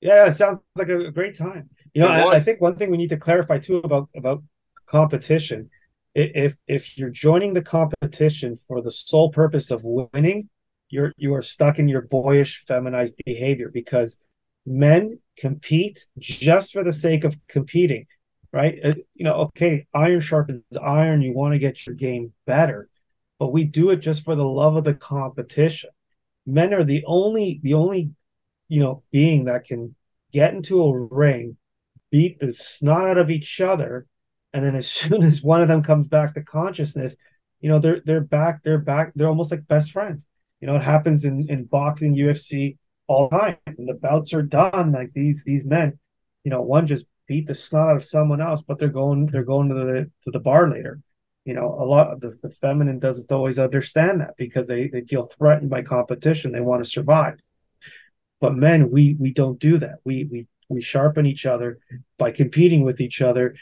Yeah, 0.02 0.28
it 0.28 0.34
sounds 0.34 0.60
like 0.76 0.90
a 0.90 1.12
great 1.12 1.38
time. 1.38 1.70
You 1.94 2.02
know, 2.02 2.08
I, 2.08 2.36
I 2.36 2.40
think 2.40 2.62
one 2.62 2.76
thing 2.78 2.92
we 2.92 2.98
need 2.98 3.10
to 3.10 3.18
clarify 3.18 3.58
too 3.60 3.78
about 3.78 4.10
about 4.16 4.44
competition, 4.86 5.70
if 6.14 6.56
if 6.68 6.98
you're 6.98 7.10
joining 7.10 7.54
the 7.54 7.62
competition 7.62 8.58
for 8.68 8.82
the 8.82 8.92
sole 8.92 9.32
purpose 9.32 9.72
of 9.72 9.82
winning, 9.84 10.50
you're 10.90 11.14
you 11.18 11.34
are 11.34 11.42
stuck 11.42 11.80
in 11.80 11.88
your 11.88 12.02
boyish 12.02 12.64
feminized 12.68 13.16
behavior 13.26 13.70
because 13.74 14.18
men 14.66 15.20
compete 15.38 16.06
just 16.20 16.74
for 16.74 16.84
the 16.84 16.94
sake 16.94 17.24
of 17.24 17.36
competing, 17.48 18.06
right? 18.52 18.80
Uh, 18.84 18.94
You 19.16 19.26
know, 19.26 19.34
okay, 19.48 19.88
iron 19.94 20.22
sharpens 20.22 20.64
iron. 20.82 21.22
You 21.22 21.34
want 21.34 21.54
to 21.54 21.60
get 21.60 21.86
your 21.86 21.96
game 21.96 22.34
better, 22.46 22.90
but 23.40 23.52
we 23.52 23.64
do 23.64 23.90
it 23.90 23.98
just 23.98 24.24
for 24.24 24.36
the 24.36 24.46
love 24.46 24.76
of 24.76 24.84
the 24.84 24.94
competition. 24.94 25.90
Men 26.48 26.74
are 26.74 26.84
the 26.84 27.04
only 27.06 27.60
the 27.62 27.74
only 27.74 28.12
you 28.70 28.80
know 28.80 29.04
being 29.12 29.46
that 29.46 29.66
can 29.66 29.96
get 30.32 30.54
into 30.54 30.82
a 30.84 31.08
ring, 31.08 31.58
beat 32.10 32.40
the 32.40 32.54
snot 32.54 33.06
out 33.06 33.18
of 33.18 33.30
each 33.30 33.60
other, 33.62 34.08
and 34.54 34.64
then 34.64 34.76
as 34.76 34.88
soon 34.92 35.24
as 35.24 35.44
one 35.44 35.62
of 35.62 35.68
them 35.68 35.84
comes 35.84 36.08
back 36.08 36.34
to 36.34 36.44
consciousness, 36.44 37.16
you 37.60 37.70
know 37.70 37.80
they're 37.80 38.02
they're 38.06 38.22
back, 38.22 38.64
they're 38.64 38.78
back, 38.80 39.12
they're 39.16 39.28
almost 39.28 39.52
like 39.52 39.68
best 39.68 39.92
friends. 39.92 40.26
You 40.62 40.68
know, 40.68 40.76
it 40.76 40.84
happens 40.84 41.26
in 41.26 41.50
in 41.50 41.66
boxing, 41.66 42.16
UFC 42.16 42.78
all 43.08 43.30
the 43.30 43.38
time. 43.38 43.58
When 43.76 43.88
the 43.88 43.94
bouts 43.94 44.34
are 44.34 44.42
done, 44.42 44.92
like 44.94 45.12
these 45.14 45.44
these 45.44 45.66
men, 45.66 46.00
you 46.44 46.52
know, 46.52 46.62
one 46.62 46.88
just 46.88 47.06
beat 47.28 47.46
the 47.46 47.54
snot 47.54 47.90
out 47.90 47.98
of 47.98 48.06
someone 48.06 48.42
else, 48.42 48.62
but 48.62 48.80
they're 48.80 48.88
going 48.88 49.28
they're 49.28 49.44
going 49.44 49.70
to 49.70 49.76
the 49.76 50.12
to 50.24 50.32
the 50.32 50.40
bar 50.40 50.70
later. 50.70 51.02
You 51.48 51.54
know, 51.54 51.78
a 51.80 51.86
lot 51.86 52.12
of 52.12 52.20
the, 52.20 52.38
the 52.44 52.50
feminine 52.50 53.00
doesn't 53.00 53.32
always 53.32 53.58
understand 53.58 54.20
that 54.20 54.36
because 54.38 54.68
they 54.68 54.90
they 54.90 55.06
feel 55.06 55.24
threatened 55.24 55.70
by 55.70 55.82
competition. 55.82 56.52
They 56.52 56.60
want 56.60 56.84
to 56.84 56.90
survive. 56.90 57.40
But 58.42 58.56
men, 58.56 58.92
we 58.92 59.16
we 59.18 59.32
don't 59.32 59.58
do 59.58 59.78
that. 59.78 60.00
We 60.04 60.26
we 60.26 60.48
we 60.68 60.82
sharpen 60.82 61.26
each 61.26 61.46
other 61.46 61.80
by 62.18 62.32
competing 62.32 62.84
with 62.84 63.00
each 63.00 63.22
other 63.22 63.56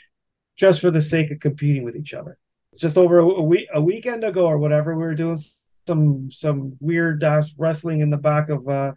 just 0.58 0.82
for 0.82 0.90
the 0.90 1.00
sake 1.00 1.30
of 1.30 1.40
competing 1.40 1.84
with 1.84 1.96
each 1.96 2.16
other. 2.16 2.40
Just 2.76 2.98
over 2.98 3.20
a, 3.20 3.42
week 3.44 3.68
a 3.72 3.80
weekend 3.80 4.24
ago 4.24 4.48
or 4.48 4.58
whatever, 4.58 4.96
we 4.96 5.04
were 5.04 5.14
doing 5.14 5.38
some 5.86 6.32
some 6.32 6.78
weird 6.80 7.24
ass 7.24 7.54
wrestling 7.56 8.00
in 8.00 8.10
the 8.10 8.18
back 8.18 8.50
of 8.50 8.68
uh, 8.68 8.94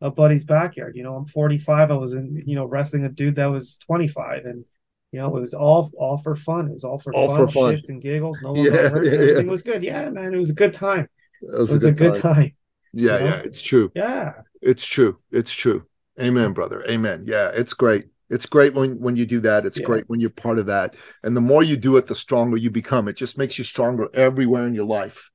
a 0.00 0.10
buddy's 0.10 0.44
backyard. 0.44 0.96
You 0.96 1.02
know, 1.02 1.14
I'm 1.14 1.26
45. 1.26 1.90
I 1.90 1.94
was 1.94 2.14
in 2.14 2.42
you 2.46 2.54
know 2.54 2.64
wrestling 2.64 3.04
a 3.04 3.10
dude 3.10 3.36
that 3.36 3.50
was 3.50 3.76
25, 3.76 4.46
and 4.46 4.64
you 5.12 5.18
know 5.20 5.36
it 5.36 5.40
was 5.40 5.54
all 5.54 5.90
all 5.98 6.18
for 6.18 6.36
fun. 6.36 6.68
It 6.68 6.72
was 6.74 6.84
all 6.84 6.98
for 6.98 7.14
All 7.14 7.28
fun, 7.28 7.46
for 7.46 7.52
fun. 7.52 7.74
shits 7.74 7.88
and 7.88 8.00
giggles. 8.02 8.38
No 8.42 8.52
one 8.52 8.60
Yeah, 8.64 8.88
hurt. 8.88 9.04
yeah, 9.04 9.12
yeah. 9.12 9.18
Everything 9.18 9.46
was 9.48 9.62
good. 9.62 9.82
Yeah, 9.82 10.08
man, 10.10 10.34
it 10.34 10.38
was 10.38 10.50
a 10.50 10.54
good 10.54 10.74
time. 10.74 11.08
It 11.42 11.54
It 11.54 11.58
was 11.58 11.84
a 11.84 11.92
good 11.92 12.14
time. 12.20 12.52
Yeah, 12.92 13.14
you 13.14 13.20
know? 13.20 13.26
yeah, 13.26 13.36
it's 13.44 13.62
true. 13.62 13.92
Yeah. 13.94 14.32
It's 14.62 14.84
true. 14.84 15.18
It's 15.30 15.52
true. 15.52 15.86
Amen, 16.20 16.52
brother. 16.52 16.84
Amen. 16.88 17.24
Yeah, 17.26 17.48
it's 17.54 17.72
great. 17.72 18.06
It's 18.28 18.46
great 18.46 18.74
when 18.74 19.00
when 19.00 19.16
you 19.16 19.26
do 19.26 19.40
that. 19.40 19.64
It's 19.66 19.78
Yeah. 19.78 19.86
great 19.86 20.04
when 20.08 20.20
you're 20.20 20.30
part 20.30 20.58
of 20.58 20.66
that. 20.66 20.96
And 21.22 21.36
the 21.36 21.40
more 21.40 21.62
you 21.62 21.76
do 21.76 21.96
it, 21.96 22.06
the 22.06 22.14
stronger 22.14 22.56
you 22.56 22.70
become. 22.70 23.08
It 23.08 23.16
just 23.16 23.38
makes 23.38 23.58
you 23.58 23.64
stronger 23.64 24.08
everywhere 24.14 24.66
in 24.66 24.74
your 24.74 24.84
life. 24.84 25.30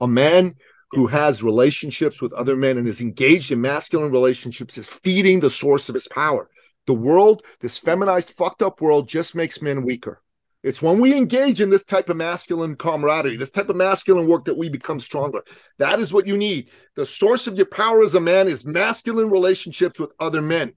A 0.00 0.08
man 0.08 0.54
who 0.92 1.06
has 1.06 1.42
relationships 1.42 2.20
with 2.20 2.32
other 2.32 2.56
men 2.56 2.76
and 2.78 2.88
is 2.88 3.00
engaged 3.00 3.52
in 3.52 3.60
masculine 3.60 4.10
relationships 4.10 4.78
is 4.78 4.88
feeding 4.88 5.38
the 5.40 5.50
source 5.50 5.88
of 5.88 5.94
his 5.94 6.08
power. 6.08 6.48
The 6.90 6.94
world, 6.94 7.44
this 7.60 7.78
feminized, 7.78 8.32
fucked 8.32 8.62
up 8.62 8.80
world, 8.80 9.06
just 9.06 9.36
makes 9.36 9.62
men 9.62 9.84
weaker. 9.84 10.20
It's 10.64 10.82
when 10.82 10.98
we 10.98 11.16
engage 11.16 11.60
in 11.60 11.70
this 11.70 11.84
type 11.84 12.08
of 12.08 12.16
masculine 12.16 12.74
camaraderie, 12.74 13.36
this 13.36 13.52
type 13.52 13.68
of 13.68 13.76
masculine 13.76 14.26
work 14.26 14.44
that 14.46 14.58
we 14.58 14.68
become 14.68 14.98
stronger. 14.98 15.44
That 15.78 16.00
is 16.00 16.12
what 16.12 16.26
you 16.26 16.36
need. 16.36 16.70
The 16.96 17.06
source 17.06 17.46
of 17.46 17.54
your 17.54 17.66
power 17.66 18.02
as 18.02 18.16
a 18.16 18.20
man 18.20 18.48
is 18.48 18.64
masculine 18.64 19.30
relationships 19.30 20.00
with 20.00 20.10
other 20.18 20.42
men. 20.42 20.72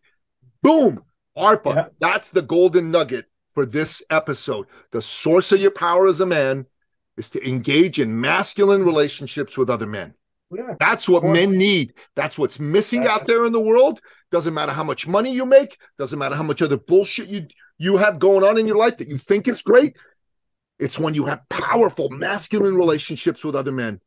Boom. 0.62 1.04
ARPA. 1.36 1.74
Yeah. 1.74 1.86
That's 2.00 2.30
the 2.30 2.44
golden 2.44 2.92
nugget 2.92 3.26
for 3.56 3.66
this 3.66 4.04
episode. 4.12 4.68
The 4.92 5.02
source 5.02 5.52
of 5.52 5.62
your 5.62 5.72
power 5.72 6.06
as 6.06 6.22
a 6.22 6.28
man 6.28 6.68
is 7.18 7.32
to 7.32 7.44
engage 7.44 8.00
in 8.00 8.22
masculine 8.22 8.84
relationships 8.84 9.58
with 9.58 9.72
other 9.72 9.88
men. 9.88 10.14
Yeah. 10.56 10.76
That's 10.80 11.08
what 11.10 11.24
men 11.24 11.58
need. 11.58 11.94
That's 12.16 12.38
what's 12.38 12.60
missing 12.60 13.02
That's 13.02 13.22
out 13.22 13.28
there 13.28 13.46
in 13.46 13.52
the 13.52 13.60
world. 13.60 14.00
Doesn't 14.32 14.54
matter 14.54 14.72
how 14.72 14.84
much 14.84 15.08
money 15.08 15.34
you 15.34 15.46
make, 15.46 15.78
doesn't 15.98 16.20
matter 16.20 16.36
how 16.36 16.44
much 16.44 16.62
other 16.62 16.78
bullshit 16.78 17.28
you 17.28 17.48
you 17.78 17.98
have 17.98 18.20
going 18.20 18.44
on 18.44 18.58
in 18.58 18.68
your 18.68 18.78
life 18.78 18.98
that 18.98 19.10
you 19.10 19.18
think 19.18 19.48
is 19.48 19.62
great. 19.62 19.98
It's 20.80 21.00
when 21.00 21.14
you 21.14 21.26
have 21.26 21.48
powerful 21.50 22.10
masculine 22.10 22.76
relationships 22.76 23.44
with 23.44 23.56
other 23.56 23.72
men 23.72 24.00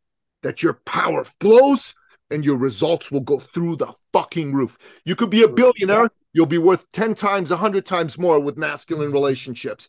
that 0.42 0.62
your 0.62 0.74
power 0.85 1.24
flows 1.40 1.94
and 2.30 2.44
your 2.44 2.56
results 2.56 3.11
will 3.11 3.20
go 3.20 3.38
through 3.38 3.76
the 3.76 3.92
fucking 4.12 4.52
roof. 4.52 4.78
You 5.04 5.16
could 5.16 5.30
be 5.30 5.42
a 5.42 5.48
billionaire, 5.48 6.11
you'll 6.32 6.46
be 6.46 6.59
worth 6.59 6.85
10 6.92 7.14
times, 7.14 7.50
100 7.50 7.87
times 7.87 8.18
more 8.18 8.40
with 8.40 8.56
masculine 8.56 9.12
relationships. 9.12 9.88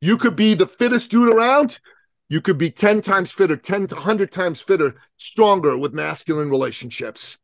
You 0.00 0.16
could 0.16 0.36
be 0.36 0.54
the 0.54 0.66
fittest 0.66 1.10
dude 1.10 1.34
around, 1.34 1.80
you 2.28 2.40
could 2.40 2.58
be 2.58 2.70
10 2.70 3.00
times 3.00 3.32
fitter, 3.32 3.56
10 3.56 3.88
to 3.88 3.94
100 3.94 4.30
times 4.30 4.60
fitter, 4.60 4.94
stronger 5.16 5.76
with 5.76 5.94
masculine 5.94 6.50
relationships. 6.50 7.38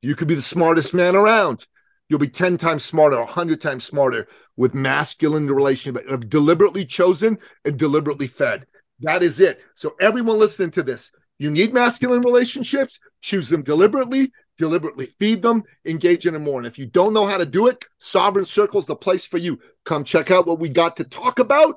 You 0.00 0.14
could 0.14 0.28
be 0.28 0.34
the 0.34 0.42
smartest 0.42 0.94
man 0.94 1.14
around. 1.14 1.66
You'll 2.08 2.18
be 2.18 2.28
10 2.28 2.56
times 2.56 2.84
smarter, 2.84 3.18
100 3.18 3.60
times 3.60 3.84
smarter 3.84 4.26
with 4.56 4.74
masculine 4.74 5.46
relationships 5.46 6.26
deliberately 6.28 6.84
chosen 6.84 7.38
and 7.64 7.78
deliberately 7.78 8.26
fed. 8.26 8.66
That 9.00 9.22
is 9.22 9.40
it. 9.40 9.60
So, 9.74 9.94
everyone 10.00 10.38
listening 10.38 10.72
to 10.72 10.82
this, 10.82 11.12
you 11.38 11.50
need 11.50 11.72
masculine 11.72 12.22
relationships, 12.22 13.00
choose 13.22 13.48
them 13.48 13.62
deliberately, 13.62 14.32
deliberately 14.58 15.06
feed 15.18 15.40
them, 15.40 15.62
engage 15.86 16.26
in 16.26 16.34
them 16.34 16.44
more. 16.44 16.58
And 16.58 16.66
if 16.66 16.78
you 16.78 16.86
don't 16.86 17.14
know 17.14 17.26
how 17.26 17.38
to 17.38 17.46
do 17.46 17.68
it, 17.68 17.84
Sovereign 17.98 18.44
Circle 18.44 18.80
is 18.80 18.86
the 18.86 18.96
place 18.96 19.24
for 19.24 19.38
you. 19.38 19.58
Come 19.84 20.04
check 20.04 20.30
out 20.30 20.46
what 20.46 20.58
we 20.58 20.68
got 20.68 20.96
to 20.96 21.04
talk 21.04 21.38
about 21.38 21.76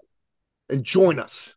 and 0.69 0.83
join 0.83 1.19
us. 1.19 1.55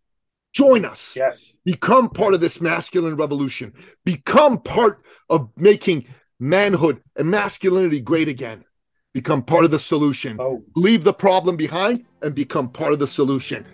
Join 0.57 0.87
us. 0.87 1.15
Yes. 1.15 1.53
Become 1.67 2.09
part 2.09 2.33
of 2.33 2.41
this 2.41 2.63
masculine 2.63 3.15
revolution. 3.15 3.75
Become 4.07 4.61
part 4.61 5.03
of 5.29 5.51
making 5.55 6.07
manhood 6.41 7.03
and 7.15 7.31
masculinity 7.31 8.01
great 8.01 8.27
again. 8.27 8.65
Become 9.13 9.43
part 9.43 9.67
of 9.67 9.71
the 9.71 9.79
solution. 9.79 10.39
Oh. 10.41 10.65
Leave 10.75 11.05
the 11.05 11.13
problem 11.13 11.59
behind 11.59 12.07
and 12.23 12.35
become 12.35 12.71
part 12.71 12.95
of 12.95 13.01
the 13.01 13.07
solution. 13.07 13.67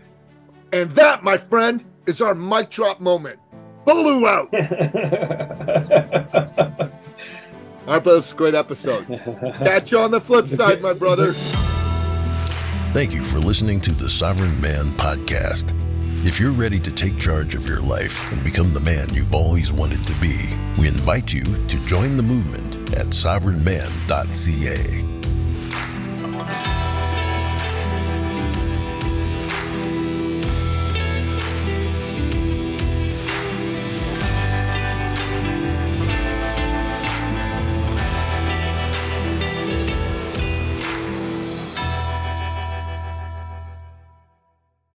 And 0.73 0.90
that, 0.90 1.23
my 1.23 1.37
friend, 1.37 1.85
is 2.07 2.21
our 2.21 2.35
mic 2.35 2.71
drop 2.71 3.01
moment. 3.01 3.38
Billou 3.87 4.27
out. 4.27 4.53
All 7.87 7.95
right, 7.95 8.03
that's 8.03 8.33
a 8.33 8.35
great 8.35 8.57
episode. 8.57 9.07
Catch 9.64 9.92
you 9.92 10.01
on 10.01 10.11
the 10.11 10.21
flip 10.21 10.49
side, 10.49 10.83
my 10.83 10.95
brother. 10.95 11.33
Thank 12.92 13.14
you 13.14 13.23
for 13.23 13.38
listening 13.38 13.81
to 13.83 13.92
the 13.92 14.11
Sovereign 14.11 14.61
Man 14.61 14.87
Podcast. 14.95 15.79
If 16.25 16.39
you're 16.39 16.53
ready 16.53 16.79
to 16.79 16.93
take 16.93 17.19
charge 17.19 17.57
of 17.57 17.69
your 17.69 17.81
life 17.81 18.33
and 18.33 18.45
become 18.45 18.73
the 18.73 18.79
man 18.79 19.13
you've 19.13 19.35
always 19.35 19.73
wanted 19.73 20.05
to 20.05 20.13
be, 20.21 20.39
we 20.79 20.87
invite 20.87 21.33
you 21.33 21.43
to 21.43 21.85
join 21.85 22.17
the 22.17 22.23
movement 22.23 22.77
at 22.95 23.09
sovereignman.ca. 23.09 25.22